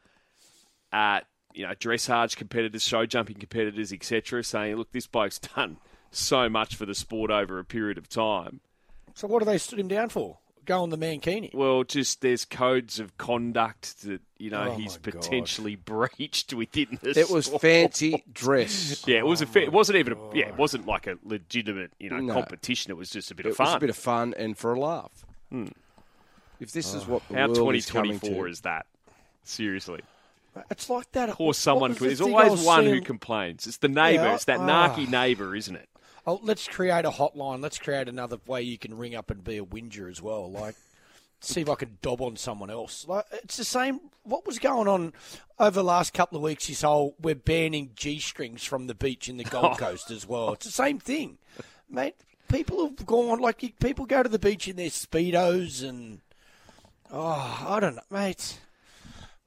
uh, 0.94 1.22
you 1.54 1.68
know, 1.68 1.74
dressage 1.74 2.38
competitors, 2.38 2.84
show 2.84 3.06
jumping 3.06 3.38
competitors, 3.38 3.92
etc., 3.92 4.44
saying, 4.44 4.76
"Look, 4.76 4.92
this 4.92 5.08
bloke's 5.08 5.40
done 5.56 5.78
so 6.12 6.48
much 6.48 6.76
for 6.76 6.86
the 6.86 6.96
sport 6.96 7.32
over 7.32 7.60
a 7.60 7.66
period 7.66 7.98
of 7.98 8.08
time." 8.08 8.62
So 9.16 9.28
what 9.28 9.40
do 9.40 9.46
they 9.46 9.58
stood 9.58 9.80
him 9.80 9.90
down 9.90 10.10
for? 10.10 10.38
Go 10.66 10.84
on 10.84 10.90
the 10.92 10.98
Mankini. 10.98 11.54
Well, 11.56 11.84
just 11.84 12.22
there's 12.22 12.46
codes 12.46 13.00
of 13.00 13.18
conduct 13.18 14.04
that 14.04 14.22
you 14.38 14.50
know 14.52 14.68
Oh, 14.70 14.76
he's 14.76 15.00
my 15.04 15.12
God. 15.12 15.22
potentially 15.22 15.76
breached 15.86 16.54
within 16.54 17.00
the. 17.02 17.20
It 17.20 17.30
was 17.32 17.48
fancy 17.62 18.24
dress. 18.32 19.04
Yeah, 19.08 19.18
it 19.20 19.26
was 19.26 19.42
a. 19.42 19.48
Fa- 19.48 19.64
it 19.64 19.72
wasn't 19.74 19.98
even. 19.98 20.14
A, 20.14 20.18
yeah, 20.36 20.48
it 20.50 20.58
wasn't 20.58 20.86
like 20.86 21.08
a 21.08 21.18
legitimate, 21.24 21.92
you 22.00 22.10
know, 22.12 22.20
No. 22.20 22.34
competition. 22.34 22.92
It 22.92 22.98
was 22.98 23.10
just 23.10 23.32
a 23.32 23.36
bit 23.36 23.48
It 23.48 23.50
of 23.50 23.56
fun. 23.58 23.66
was 23.68 23.76
a 23.76 23.80
bit 23.80 23.90
of 23.90 23.96
fun 23.98 24.34
and 24.38 24.56
for 24.58 24.74
a 24.74 24.80
laugh. 24.80 25.26
If 26.60 26.72
this 26.72 26.94
is 26.94 27.08
what 27.08 27.28
the 27.28 27.36
How 27.36 27.48
world 27.48 27.76
is 27.76 27.88
2024 27.88 28.46
to, 28.46 28.52
is 28.52 28.62
that? 28.62 28.86
Seriously, 29.44 30.02
It's 30.70 30.90
like 30.90 31.12
that. 31.14 31.30
of 31.30 31.36
course, 31.36 31.58
someone. 31.58 31.94
There's 31.94 32.20
the 32.20 32.26
always 32.26 32.64
one 32.64 32.86
who 32.86 33.02
complains. 33.02 33.66
It's 33.66 33.78
the 33.78 33.88
neighbour. 33.88 34.24
Yeah, 34.26 34.36
it's 34.36 34.46
that 34.46 34.60
ah. 34.60 34.68
narky 34.96 35.10
neighbour, 35.10 35.56
isn't 35.56 35.76
it? 35.76 35.90
Oh, 36.26 36.40
let's 36.44 36.68
create 36.68 37.06
a 37.06 37.10
hotline. 37.10 37.62
Let's 37.62 37.80
create 37.80 38.08
another 38.08 38.38
way 38.46 38.62
you 38.62 38.78
can 38.78 38.98
ring 38.98 39.16
up 39.16 39.32
and 39.32 39.44
be 39.44 39.58
a 39.58 39.64
whinger 39.64 40.08
as 40.08 40.22
well. 40.22 40.52
Like, 40.52 40.76
see 41.40 41.62
if 41.62 41.70
I 41.70 41.76
can 41.76 41.98
dob 42.02 42.22
on 42.22 42.38
someone 42.38 42.70
else. 42.70 43.08
Like, 43.08 43.26
it's 43.32 43.58
the 43.58 43.64
same. 43.64 44.00
What 44.24 44.46
was 44.46 44.60
going 44.60 44.88
on 44.88 45.14
over 45.60 45.72
the 45.72 45.84
last 45.84 46.14
couple 46.14 46.38
of 46.38 46.44
weeks? 46.44 46.68
This 46.68 46.84
whole 46.84 47.16
we're 47.20 47.36
banning 47.36 47.92
g 47.96 48.20
strings 48.20 48.64
from 48.64 48.88
the 48.88 48.94
beach 48.94 49.28
in 49.28 49.38
the 49.38 49.44
Gold 49.46 49.78
Coast 49.78 50.12
as 50.12 50.28
well. 50.28 50.54
It's 50.54 50.66
the 50.66 50.72
same 50.72 51.00
thing, 51.00 51.38
mate. 51.90 52.16
People 52.50 52.86
have 52.86 53.06
gone 53.06 53.40
like 53.40 53.80
people 53.80 54.06
go 54.06 54.22
to 54.22 54.30
the 54.30 54.40
beach 54.40 54.68
in 54.68 54.76
their 54.76 54.90
speedos 54.90 55.88
and 55.88 56.20
oh, 57.12 57.66
I 57.68 57.80
don't 57.80 57.96
know, 57.96 58.02
mate. 58.12 58.60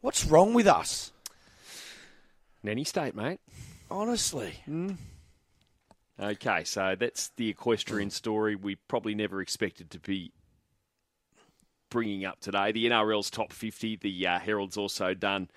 What's 0.01 0.25
wrong 0.25 0.55
with 0.55 0.67
us? 0.67 1.13
Nanny 2.63 2.85
state, 2.85 3.15
mate. 3.15 3.41
Honestly, 3.91 4.55
hmm. 4.65 4.93
Okay, 6.21 6.63
so 6.65 6.95
that's 6.99 7.29
the 7.37 7.49
equestrian 7.49 8.11
story 8.11 8.55
we 8.55 8.77
probably 8.77 9.15
never 9.15 9.41
expected 9.41 9.91
to 9.91 9.99
be 9.99 10.33
bringing 11.91 12.25
up 12.25 12.41
today. 12.41 12.73
The 12.73 12.87
NRL's 12.87 13.31
top 13.31 13.53
50, 13.53 13.97
the 13.97 14.27
uh, 14.27 14.39
Herald's 14.39 14.77
also 14.77 15.15
done. 15.15 15.49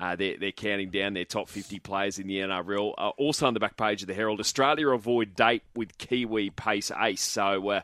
Uh, 0.00 0.16
they're, 0.16 0.36
they're 0.38 0.52
counting 0.52 0.90
down 0.90 1.12
their 1.12 1.24
top 1.24 1.48
50 1.48 1.80
players 1.80 2.18
in 2.18 2.26
the 2.26 2.38
NRL. 2.38 2.94
Uh, 2.96 3.08
also 3.18 3.46
on 3.46 3.54
the 3.54 3.60
back 3.60 3.76
page 3.76 4.02
of 4.02 4.08
the 4.08 4.14
Herald, 4.14 4.40
Australia 4.40 4.90
avoid 4.90 5.34
date 5.34 5.62
with 5.74 5.98
Kiwi 5.98 6.50
pace 6.50 6.90
ace. 7.02 7.20
So, 7.20 7.68
uh, 7.68 7.80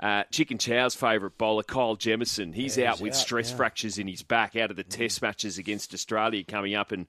uh, 0.00 0.22
Chicken 0.30 0.58
Chow's 0.58 0.94
favourite 0.94 1.36
bowler, 1.36 1.64
Kyle 1.64 1.96
Jamieson, 1.96 2.52
he's 2.52 2.76
Yeah, 2.76 2.90
out 2.90 2.96
he's 2.96 3.02
with 3.02 3.12
out, 3.14 3.18
stress 3.18 3.50
yeah. 3.50 3.56
fractures 3.56 3.98
in 3.98 4.06
his 4.06 4.22
back 4.22 4.54
out 4.54 4.70
of 4.70 4.76
the 4.76 4.84
Test 4.84 5.20
matches 5.20 5.58
against 5.58 5.92
Australia 5.92 6.44
coming 6.44 6.76
up. 6.76 6.92
And 6.92 7.06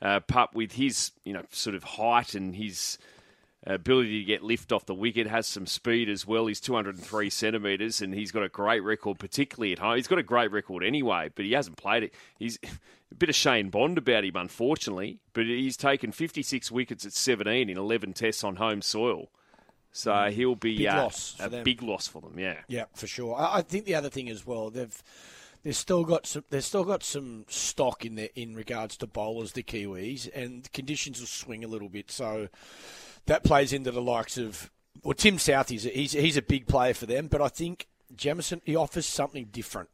uh, 0.00 0.20
Pup, 0.20 0.54
with 0.54 0.72
his 0.72 1.12
you 1.24 1.34
know 1.34 1.42
sort 1.50 1.76
of 1.76 1.84
height 1.84 2.34
and 2.34 2.56
his 2.56 2.96
ability 3.66 4.20
to 4.20 4.24
get 4.24 4.42
lift 4.42 4.72
off 4.72 4.86
the 4.86 4.94
wicket, 4.94 5.26
has 5.26 5.46
some 5.46 5.66
speed 5.66 6.08
as 6.08 6.26
well. 6.26 6.46
He's 6.46 6.60
203 6.60 7.28
centimetres 7.30 8.00
and 8.00 8.14
he's 8.14 8.32
got 8.32 8.42
a 8.42 8.48
great 8.48 8.80
record, 8.80 9.18
particularly 9.18 9.72
at 9.72 9.78
home. 9.78 9.96
He's 9.96 10.06
got 10.08 10.18
a 10.18 10.22
great 10.22 10.50
record 10.50 10.82
anyway, 10.84 11.30
but 11.34 11.44
he 11.44 11.52
hasn't 11.52 11.76
played 11.76 12.04
it. 12.04 12.14
He's 12.38 12.58
a 13.12 13.14
bit 13.14 13.28
of 13.28 13.34
Shane 13.34 13.68
Bond 13.70 13.98
about 13.98 14.24
him, 14.24 14.36
unfortunately, 14.36 15.18
but 15.32 15.44
he's 15.46 15.76
taken 15.76 16.12
56 16.12 16.70
wickets 16.70 17.04
at 17.04 17.12
17 17.12 17.68
in 17.68 17.76
11 17.76 18.12
tests 18.14 18.44
on 18.44 18.56
home 18.56 18.80
soil. 18.82 19.30
So 19.92 20.30
he'll 20.30 20.54
be 20.54 20.74
Mm. 20.74 20.78
Big 20.78 20.86
uh, 20.86 21.02
loss 21.02 21.36
a 21.40 21.48
them. 21.48 21.64
big 21.64 21.82
loss 21.82 22.06
for 22.06 22.22
them, 22.22 22.38
yeah. 22.38 22.58
Yeah, 22.68 22.84
for 22.94 23.06
sure. 23.08 23.34
I, 23.36 23.60
think 23.62 23.84
the 23.86 23.96
other 23.96 24.08
thing 24.08 24.28
as 24.30 24.46
well, 24.46 24.70
they've 24.70 25.02
they've 25.64 25.74
still 25.76 26.04
got 26.04 26.26
some 26.26 26.44
they've 26.50 26.64
still 26.64 26.84
got 26.84 27.02
some 27.02 27.44
stock 27.48 28.04
in 28.06 28.14
there 28.14 28.28
in 28.36 28.54
regards 28.54 28.96
to 28.98 29.06
bowlers, 29.08 29.52
the 29.52 29.64
Kiwis, 29.64 30.30
and 30.32 30.62
the 30.62 30.68
conditions 30.68 31.18
will 31.18 31.26
swing 31.26 31.64
a 31.64 31.68
little 31.68 31.88
bit. 31.88 32.08
So 32.10 32.48
that 33.26 33.44
plays 33.44 33.72
into 33.72 33.90
the 33.90 34.02
likes 34.02 34.38
of 34.38 34.70
well, 35.02 35.14
Tim 35.14 35.36
Southee 35.36 35.76
is 35.76 35.84
he's 35.84 36.12
he's 36.12 36.36
a 36.36 36.42
big 36.42 36.66
player 36.66 36.94
for 36.94 37.06
them, 37.06 37.28
but 37.28 37.40
I 37.40 37.48
think 37.48 37.86
Jamieson 38.14 38.62
he 38.64 38.76
offers 38.76 39.06
something 39.06 39.46
different 39.50 39.88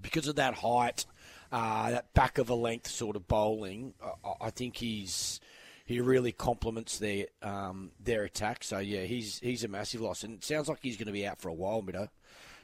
because 0.00 0.26
of 0.26 0.36
that 0.36 0.54
height, 0.54 1.06
uh, 1.52 1.90
that 1.90 2.12
back 2.14 2.38
of 2.38 2.50
a 2.50 2.54
length 2.54 2.88
sort 2.88 3.16
of 3.16 3.28
bowling. 3.28 3.94
I, 4.02 4.46
I 4.46 4.50
think 4.50 4.76
he's 4.76 5.40
he 5.84 6.00
really 6.00 6.32
complements 6.32 6.98
their 6.98 7.26
um, 7.42 7.92
their 8.00 8.24
attack. 8.24 8.64
So 8.64 8.78
yeah, 8.78 9.02
he's 9.02 9.38
he's 9.38 9.64
a 9.64 9.68
massive 9.68 10.00
loss, 10.00 10.24
and 10.24 10.34
it 10.34 10.44
sounds 10.44 10.68
like 10.68 10.80
he's 10.82 10.96
going 10.96 11.06
to 11.06 11.12
be 11.12 11.26
out 11.26 11.40
for 11.40 11.48
a 11.48 11.54
while, 11.54 11.82
Mido. 11.82 12.08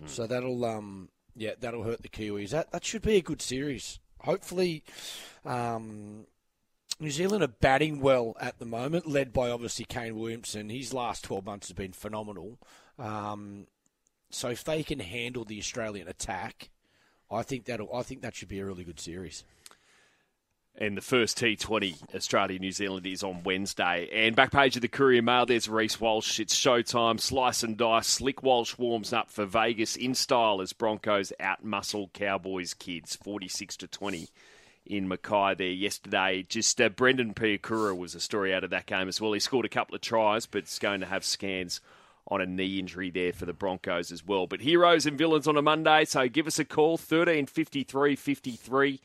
Mm. 0.03 0.09
So 0.09 0.27
that'll 0.27 0.64
um, 0.64 1.09
yeah 1.37 1.53
that'll 1.61 1.85
hurt 1.85 2.03
the 2.03 2.09
Kiwis. 2.09 2.51
That 2.51 2.73
that 2.73 2.85
should 2.85 3.03
be 3.03 3.16
a 3.16 3.23
good 3.23 3.40
series. 3.40 4.01
Hopefully, 4.21 4.83
um, 5.45 6.27
New 7.00 7.11
Zealand 7.11 7.42
are 7.42 7.48
batting 7.48 8.00
well 8.00 8.37
at 8.40 8.59
the 8.59 8.64
moment, 8.64 9.07
led 9.07 9.33
by 9.33 9.50
obviously 9.50 9.85
Kane 9.85 10.16
Williamson. 10.16 10.68
His 10.68 10.94
last 10.94 11.24
12 11.24 11.44
months 11.44 11.68
has 11.68 11.74
been 11.74 11.92
phenomenal. 11.92 12.59
Um, 12.98 13.66
so 14.31 14.48
if 14.48 14.64
they 14.64 14.83
can 14.83 15.00
handle 15.00 15.44
the 15.44 15.59
Australian 15.59 16.09
attack, 16.09 16.70
I 17.31 17.42
think 17.42 17.64
that'll. 17.64 17.94
I 17.94 18.02
think 18.02 18.22
that 18.22 18.35
should 18.35 18.48
be 18.48 18.61
a 18.61 18.66
really 18.66 18.85
good 18.85 19.00
series. 19.00 19.44
And 20.74 20.96
the 20.96 21.02
first 21.02 21.38
T20 21.38 22.14
Australia 22.14 22.59
New 22.59 22.72
Zealand 22.72 23.07
is 23.07 23.22
on 23.22 23.42
Wednesday. 23.42 24.09
And 24.11 24.35
back 24.35 24.52
page 24.52 24.74
of 24.74 24.81
the 24.83 24.88
Courier 24.88 25.20
Mail, 25.20 25.44
there's 25.44 25.68
Reece 25.68 26.00
Walsh. 26.00 26.40
It's 26.40 26.59
showtime. 26.59 27.20
Slice 27.20 27.62
and 27.62 27.76
dice. 27.76 28.07
Slick 28.07 28.42
Walsh 28.42 28.78
warms 28.78 29.12
up 29.12 29.31
for 29.31 29.44
Vegas 29.44 29.96
in 29.96 30.14
style 30.14 30.62
as 30.62 30.72
Broncos 30.72 31.31
out 31.38 31.62
muscle 31.62 32.11
Cowboys 32.14 32.72
kids, 32.72 33.16
46 33.16 33.76
to 33.78 33.87
20 33.87 34.28
in 34.87 35.09
Mackay 35.09 35.55
there 35.57 35.68
yesterday. 35.68 36.45
Just 36.49 36.81
uh, 36.81 36.88
Brendan 36.88 37.35
Piakura 37.35 37.97
was 37.97 38.14
a 38.14 38.21
story 38.21 38.53
out 38.53 38.64
of 38.64 38.71
that 38.71 38.87
game 38.87 39.09
as 39.09 39.21
well. 39.21 39.33
He 39.33 39.40
scored 39.40 39.64
a 39.66 39.71
couple 39.71 39.95
of 39.95 40.01
tries, 40.01 40.47
but 40.47 40.59
it's 40.59 40.79
going 40.79 41.01
to 41.01 41.07
have 41.07 41.25
scans 41.25 41.81
on 42.29 42.40
a 42.40 42.47
knee 42.47 42.79
injury 42.79 43.11
there 43.11 43.33
for 43.33 43.47
the 43.47 43.53
Broncos 43.53 44.12
as 44.12 44.25
well. 44.25 44.47
But 44.47 44.61
heroes 44.61 45.07
and 45.07 45.18
villains 45.18 45.49
on 45.49 45.57
a 45.57 45.62
Monday, 45.62 46.05
so 46.05 46.29
give 46.29 46.47
us 46.47 46.59
a 46.59 46.64
call, 46.64 46.92
1353 46.92 48.16
53. 48.16 49.01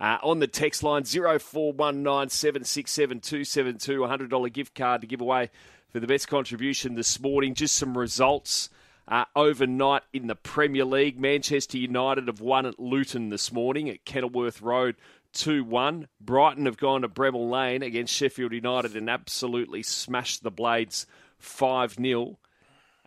Uh, 0.00 0.18
on 0.22 0.40
the 0.40 0.48
text 0.48 0.82
line, 0.82 1.04
0419 1.04 2.28
767 2.28 3.20
272, 3.20 4.00
$100 4.00 4.52
gift 4.52 4.74
card 4.74 5.00
to 5.00 5.06
give 5.06 5.20
away 5.20 5.48
for 5.90 6.00
the 6.00 6.06
best 6.06 6.26
contribution 6.28 6.94
this 6.94 7.20
morning. 7.20 7.54
Just 7.54 7.76
some 7.76 7.96
results 7.96 8.68
uh, 9.06 9.26
overnight 9.36 10.02
in 10.12 10.26
the 10.26 10.34
Premier 10.34 10.84
League. 10.84 11.20
Manchester 11.20 11.78
United 11.78 12.26
have 12.26 12.40
won 12.40 12.66
at 12.66 12.80
Luton 12.80 13.28
this 13.28 13.52
morning 13.52 13.88
at 13.88 14.04
Kenilworth 14.04 14.60
Road 14.62 14.96
2 15.32 15.64
1. 15.64 16.08
Brighton 16.20 16.66
have 16.66 16.76
gone 16.76 17.02
to 17.02 17.08
Bramall 17.08 17.50
Lane 17.50 17.82
against 17.82 18.14
Sheffield 18.14 18.52
United 18.52 18.96
and 18.96 19.08
absolutely 19.08 19.82
smashed 19.82 20.42
the 20.42 20.50
Blades 20.50 21.06
5 21.38 21.94
0. 21.94 22.38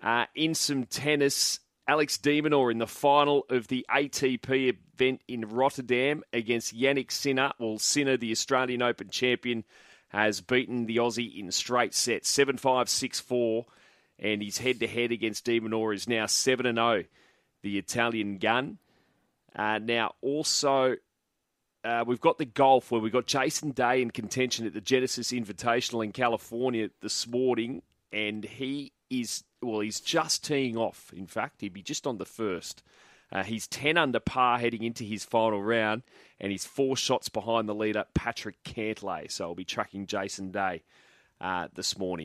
Uh, 0.02 0.26
in 0.36 0.54
some 0.54 0.86
tennis, 0.86 1.60
Alex 1.88 2.18
de 2.18 2.42
Minaur 2.42 2.72
in 2.72 2.80
the 2.80 2.88
final 2.88 3.46
of 3.50 3.68
the 3.68 3.86
ATP 3.90 4.76
event 4.96 5.22
in 5.28 5.42
Rotterdam 5.42 6.24
against 6.34 6.76
Jannik 6.76 7.12
Sinner. 7.12 7.54
Well, 7.60 7.78
Sinner, 7.78 8.18
the 8.18 8.32
Australian 8.32 8.82
Open 8.82 9.10
champion, 9.10 9.64
has 10.10 10.42
beaten 10.42 10.86
the 10.86 10.98
Aussie 10.98 11.38
in 11.38 11.52
straight 11.52 11.94
sets 11.94 12.30
7 12.30 12.58
5 12.58 12.90
6 12.90 13.20
4, 13.20 13.66
and 14.20 14.42
his 14.42 14.58
head 14.58 14.80
to 14.80 14.88
head 14.88 15.12
against 15.12 15.46
de 15.46 15.60
Minaur 15.60 15.94
is 15.94 16.08
now 16.08 16.26
7 16.26 16.76
0, 16.76 17.04
the 17.62 17.78
Italian 17.78 18.38
gun. 18.38 18.80
Uh, 19.56 19.80
now, 19.80 20.14
also, 20.22 20.96
uh, 21.86 22.04
we've 22.06 22.20
got 22.20 22.40
the 22.40 22.46
golf 22.46 22.92
where 22.92 23.00
we've 23.00 23.14
got 23.14 23.28
Jason 23.28 23.70
Day 23.70 24.02
in 24.02 24.10
contention 24.10 24.66
at 24.66 24.74
the 24.74 24.82
Genesis 24.82 25.32
Invitational 25.32 26.04
in 26.04 26.12
California 26.12 26.90
this 27.02 27.28
morning, 27.28 27.84
and 28.12 28.44
he 28.44 28.92
is 29.12 29.44
well, 29.62 29.82
he's 29.82 30.00
just 30.00 30.44
teeing 30.44 30.78
off. 30.78 31.14
In 31.16 31.28
fact, 31.28 31.62
he'd 31.62 31.74
be 31.74 31.84
just 31.84 32.08
on 32.08 32.18
the 32.18 32.26
first. 32.26 32.84
Uh, 33.32 33.44
he's 33.44 33.68
10 33.68 33.98
under 33.98 34.20
par 34.20 34.60
heading 34.60 34.84
into 34.84 35.04
his 35.04 35.24
final 35.24 35.62
round, 35.62 36.04
and 36.40 36.52
he's 36.52 36.66
four 36.66 36.96
shots 36.98 37.30
behind 37.30 37.68
the 37.70 37.76
leader, 37.76 38.06
Patrick 38.14 38.64
Cantlay. 38.64 39.32
So 39.32 39.46
I'll 39.46 39.56
be 39.56 39.66
tracking 39.66 40.08
Jason 40.08 40.52
Day 40.52 40.84
uh, 41.42 41.68
this 41.74 41.98
morning. 41.98 42.24